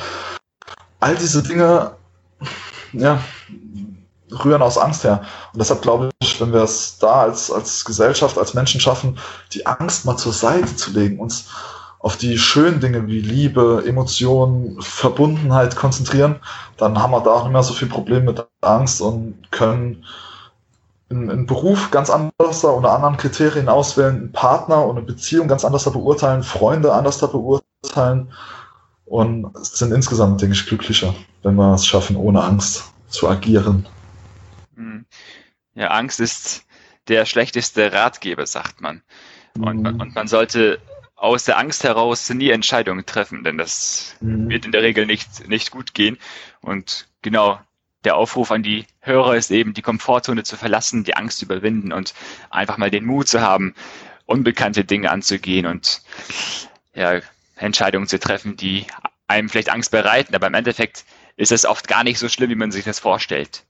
All 1.00 1.16
diese 1.16 1.44
Dinge, 1.44 1.92
ja, 2.94 3.20
rühren 4.32 4.62
aus 4.62 4.78
Angst 4.78 5.04
her. 5.04 5.24
Und 5.54 5.60
deshalb 5.60 5.82
glaube 5.82 6.10
ich, 6.22 6.40
wenn 6.40 6.54
wir 6.54 6.64
es 6.64 6.98
da 7.00 7.22
als, 7.22 7.52
als 7.52 7.86
Gesellschaft, 7.86 8.38
als 8.38 8.54
Menschen 8.54 8.82
schaffen, 8.82 9.18
die 9.54 9.66
Angst 9.66 10.06
mal 10.06 10.18
zur 10.18 10.34
Seite 10.34 10.76
zu 10.76 10.92
legen, 10.92 11.20
uns 11.20 11.50
auf 12.00 12.18
die 12.18 12.38
schönen 12.38 12.80
Dinge 12.80 13.08
wie 13.08 13.20
Liebe, 13.20 13.84
Emotionen, 13.86 14.80
Verbundenheit 14.82 15.76
konzentrieren, 15.76 16.40
dann 16.78 17.02
haben 17.02 17.12
wir 17.12 17.22
da 17.22 17.32
auch 17.32 17.44
nicht 17.44 17.54
mehr 17.54 17.64
so 17.64 17.74
viel 17.74 17.88
Probleme 17.88 18.26
mit 18.26 18.46
Angst 18.62 19.02
und 19.02 19.52
können 19.52 20.06
einen 21.10 21.46
Beruf 21.46 21.92
ganz 21.92 22.10
anders 22.10 22.64
unter 22.64 22.92
anderen 22.92 23.18
Kriterien 23.18 23.70
auswählen, 23.70 24.16
einen 24.16 24.32
Partner 24.32 24.86
und 24.86 24.98
eine 24.98 25.06
Beziehung 25.06 25.48
ganz 25.48 25.64
anders 25.64 25.84
beurteilen, 25.84 26.44
Freunde 26.44 26.94
anders 26.94 27.20
beurteilen 27.20 28.32
und 29.06 29.52
sind 29.66 29.94
insgesamt, 29.94 30.42
denke 30.42 30.56
ich, 30.56 30.66
glücklicher, 30.66 31.14
wenn 31.44 31.56
wir 31.56 31.74
es 31.74 31.86
schaffen, 31.86 32.16
ohne 32.16 32.44
Angst 32.44 32.92
zu 33.08 33.30
agieren. 33.30 33.86
Hm. 34.76 35.06
Ja, 35.76 35.90
Angst 35.90 36.20
ist 36.20 36.66
der 37.08 37.26
schlechteste 37.26 37.94
Ratgeber, 37.94 38.48
sagt 38.48 38.82
man. 38.82 39.04
Und, 39.58 39.82
mhm. 39.82 40.02
und 40.02 40.16
man 40.16 40.28
sollte 40.28 40.80
aus 41.16 41.46
der 41.46 41.58
Angst 41.58 41.84
heraus 41.84 42.30
nie 42.30 42.50
Entscheidungen 42.50 43.06
treffen, 43.06 43.44
denn 43.44 43.58
das 43.58 44.16
mhm. 44.20 44.50
wird 44.50 44.66
in 44.66 44.72
der 44.72 44.82
Regel 44.82 45.06
nicht, 45.06 45.48
nicht 45.48 45.72
gut 45.72 45.94
gehen. 45.94 46.18
Und 46.62 47.08
genau, 47.22 47.60
der 48.06 48.16
Aufruf 48.16 48.52
an 48.52 48.64
die 48.64 48.86
Hörer 49.02 49.36
ist 49.36 49.52
eben, 49.52 49.74
die 49.74 49.82
Komfortzone 49.82 50.44
zu 50.44 50.56
verlassen, 50.56 51.04
die 51.04 51.16
Angst 51.16 51.40
zu 51.40 51.46
überwinden 51.46 51.92
und 51.92 52.14
einfach 52.50 52.78
mal 52.78 52.92
den 52.92 53.06
Mut 53.06 53.28
zu 53.28 53.42
haben, 53.42 53.76
unbekannte 54.26 54.86
Dinge 54.86 55.12
anzugehen 55.12 55.66
und 55.66 56.02
ja, 56.94 57.20
Entscheidungen 57.56 58.08
zu 58.08 58.20
treffen, 58.20 58.56
die 58.58 58.86
einem 59.28 59.50
vielleicht 59.50 59.70
Angst 59.70 59.92
bereiten, 59.92 60.36
aber 60.36 60.48
im 60.48 60.54
Endeffekt 60.54 61.06
ist 61.36 61.52
es 61.52 61.66
oft 61.66 61.88
gar 61.88 62.04
nicht 62.04 62.20
so 62.20 62.30
schlimm, 62.30 62.50
wie 62.50 62.56
man 62.56 62.72
sich 62.72 62.86
das 62.86 63.00
vorstellt. 63.00 63.64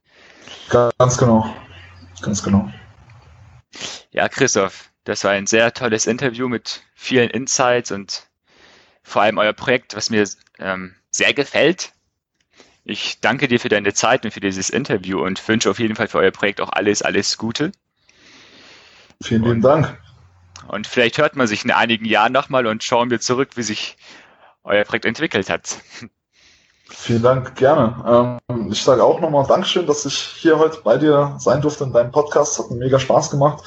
Ganz 0.69 1.17
genau. 1.17 1.56
Ganz 2.21 2.43
genau. 2.43 2.71
Ja, 4.12 4.30
Christoph, 4.30 4.89
das 5.04 5.24
war 5.24 5.32
ein 5.32 5.48
sehr 5.48 5.74
tolles 5.74 6.08
Interview 6.08 6.48
mit 6.48 6.84
vielen 6.93 7.30
Insights 7.30 7.91
und 7.91 8.28
vor 9.04 9.21
allem 9.21 9.38
euer 9.38 9.54
Projekt, 9.54 9.95
was 9.95 10.10
mir 10.10 10.28
ähm, 10.60 10.95
sehr 11.12 11.34
gefällt. 11.34 11.93
Ich 12.86 13.19
danke 13.19 13.48
dir 13.48 13.60
für 13.60 13.67
deine 13.67 13.93
Zeit 13.93 14.26
und 14.26 14.32
für 14.32 14.39
dieses 14.39 14.69
Interview 14.69 15.19
und 15.19 15.45
wünsche 15.48 15.71
auf 15.71 15.80
jeden 15.80 15.95
Fall 15.95 16.08
für 16.08 16.19
euer 16.19 16.32
Projekt 16.32 16.62
auch 16.62 16.69
alles, 16.69 17.02
alles 17.02 17.38
Gute. 17.38 17.71
Vielen 19.21 19.43
lieben 19.43 19.62
Dank. 19.62 19.98
Und 20.67 20.86
vielleicht 20.86 21.17
hört 21.17 21.36
man 21.36 21.48
sich 21.48 21.65
in 21.65 21.71
einigen 21.71 22.06
Jahren 22.06 22.32
nochmal 22.32 22.67
und 22.67 22.84
schauen 22.84 23.10
wir 23.10 23.19
zurück, 23.19 23.50
wie 23.56 23.63
sich 23.63 23.98
euer 24.63 24.84
Projekt 24.84 25.06
entwickelt 25.06 25.50
hat. 25.50 25.78
Vielen 26.89 27.24
Dank, 27.24 27.56
gerne. 27.56 28.39
Ähm, 28.48 28.71
ich 28.71 28.84
sage 28.84 29.04
auch 29.04 29.19
nochmal 29.19 29.48
Dankeschön, 29.48 29.88
dass 29.88 30.06
ich 30.06 30.15
hier 30.15 30.60
heute 30.60 30.82
bei 30.84 30.98
dir 30.98 31.36
sein 31.39 31.62
durfte 31.62 31.86
in 31.86 31.91
deinem 31.91 32.12
Podcast. 32.12 32.60
Hat 32.60 32.69
mir 32.69 32.78
mega 32.78 33.00
Spaß 33.00 33.32
gemacht. 33.32 33.63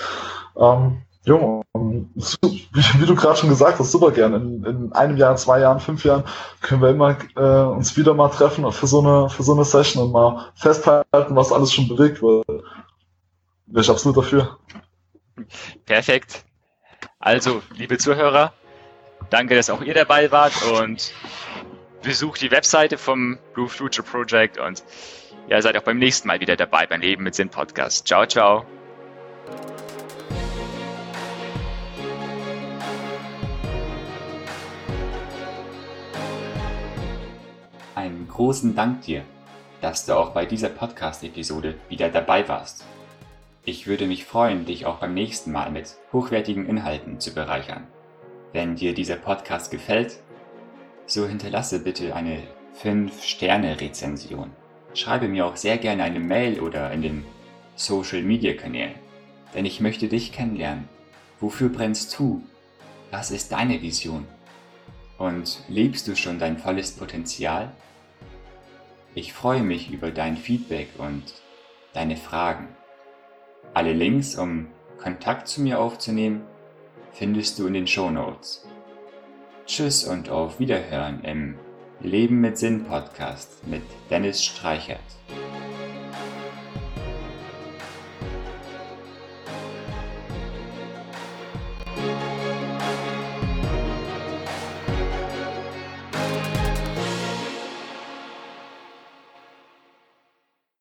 Ähm, 0.57 1.03
Jo, 1.29 1.63
wie, 1.75 3.07
du 3.07 3.15
gerade 3.15 3.37
schon 3.37 3.51
gesagt 3.51 3.79
hast, 3.79 3.93
super 3.93 4.13
gerne. 4.13 4.37
In, 4.37 4.65
in, 4.65 4.93
einem 4.95 5.19
Jahr, 5.19 5.37
zwei 5.37 5.61
Jahren, 5.61 5.79
fünf 5.79 6.03
Jahren 6.03 6.25
können 6.63 6.81
wir 6.81 6.89
immer 6.89 7.19
äh, 7.37 7.77
uns 7.77 7.95
wieder 7.99 8.15
mal 8.15 8.31
treffen 8.31 8.71
für 8.73 8.87
so 8.87 9.01
eine 9.01 9.29
für 9.29 9.43
so 9.43 9.53
eine 9.53 9.67
Session 9.67 10.05
und 10.05 10.13
mal 10.13 10.47
festhalten, 10.55 11.37
was 11.37 11.53
alles 11.53 11.75
schon 11.75 11.87
bewegt 11.87 12.23
wird. 12.23 12.47
Wäre 13.67 13.83
ich 13.83 13.91
absolut 13.91 14.17
dafür. 14.17 14.57
Perfekt. 15.85 16.47
Also, 17.19 17.61
liebe 17.77 17.99
Zuhörer, 17.99 18.55
danke, 19.29 19.55
dass 19.55 19.69
auch 19.69 19.83
ihr 19.83 19.93
dabei 19.93 20.33
wart 20.33 20.55
und 20.81 21.13
besucht 22.03 22.41
die 22.41 22.51
Webseite 22.51 22.97
vom 22.97 23.39
Blue 23.53 23.69
Future 23.69 24.07
Project 24.07 24.59
und 24.59 24.83
ja, 25.49 25.61
seid 25.61 25.77
auch 25.77 25.83
beim 25.83 25.99
nächsten 25.99 26.27
Mal 26.27 26.41
wieder 26.41 26.57
dabei 26.57 26.87
beim 26.87 27.03
Leben 27.03 27.25
mit 27.25 27.35
Sinn 27.35 27.51
Podcast. 27.51 28.07
Ciao, 28.07 28.25
ciao. 28.25 28.65
Großen 38.39 38.77
Dank 38.77 39.03
dir, 39.03 39.25
dass 39.81 40.07
du 40.07 40.17
auch 40.17 40.31
bei 40.31 40.47
dieser 40.47 40.69
Podcast-Episode 40.69 41.75
wieder 41.89 42.09
dabei 42.09 42.49
warst. 42.49 42.85
Ich 43.65 43.89
würde 43.89 44.07
mich 44.07 44.27
freuen, 44.27 44.65
dich 44.65 44.87
auch 44.87 44.99
beim 44.99 45.13
nächsten 45.13 45.51
Mal 45.51 45.73
mit 45.73 45.97
hochwertigen 46.13 46.65
Inhalten 46.65 47.19
zu 47.19 47.35
bereichern. 47.35 47.89
Wenn 48.53 48.77
dir 48.77 48.95
dieser 48.95 49.17
Podcast 49.17 49.73
gefällt, 49.73 50.21
so 51.05 51.27
hinterlasse 51.27 51.81
bitte 51.81 52.15
eine 52.15 52.45
5-Sterne-Rezension. 52.81 54.53
Schreibe 54.95 55.27
mir 55.27 55.45
auch 55.45 55.57
sehr 55.57 55.77
gerne 55.77 56.05
eine 56.05 56.21
Mail 56.21 56.61
oder 56.61 56.93
in 56.93 57.03
den 57.03 57.25
Social-Media-Kanälen, 57.75 58.95
denn 59.53 59.67
ich 59.67 59.81
möchte 59.81 60.07
dich 60.07 60.31
kennenlernen. 60.31 60.89
Wofür 61.41 61.71
brennst 61.71 62.17
du? 62.17 62.41
Was 63.11 63.33
ist 63.33 63.51
deine 63.51 63.83
Vision? 63.83 64.29
Und 65.19 65.59
lebst 65.67 66.07
du 66.07 66.15
schon 66.15 66.39
dein 66.39 66.57
volles 66.57 66.93
Potenzial? 66.93 67.73
Ich 69.19 69.33
freue 69.33 69.65
mich 69.65 69.91
über 69.91 70.13
dein 70.13 70.37
Feedback 70.37 70.91
und 70.97 71.25
deine 71.93 72.17
Fragen. 72.17 72.69
Alle 73.75 73.93
Links, 73.93 74.39
um 74.39 74.69
Kontakt 74.97 75.49
zu 75.49 75.61
mir 75.61 75.81
aufzunehmen, 75.81 76.43
findest 77.11 77.59
du 77.59 77.67
in 77.67 77.75
den 77.75 77.89
Show 77.89 78.13
Notes. 78.13 78.65
Tschüss 79.67 80.05
und 80.05 80.31
auf 80.31 80.61
Wiederhören 80.61 81.25
im 81.25 81.59
Leben 81.99 82.41
mit 82.41 82.59
Sinn 82.59 82.85
Podcast 82.85 83.67
mit 83.67 83.83
Dennis 84.09 84.45
Streichert. 84.45 85.01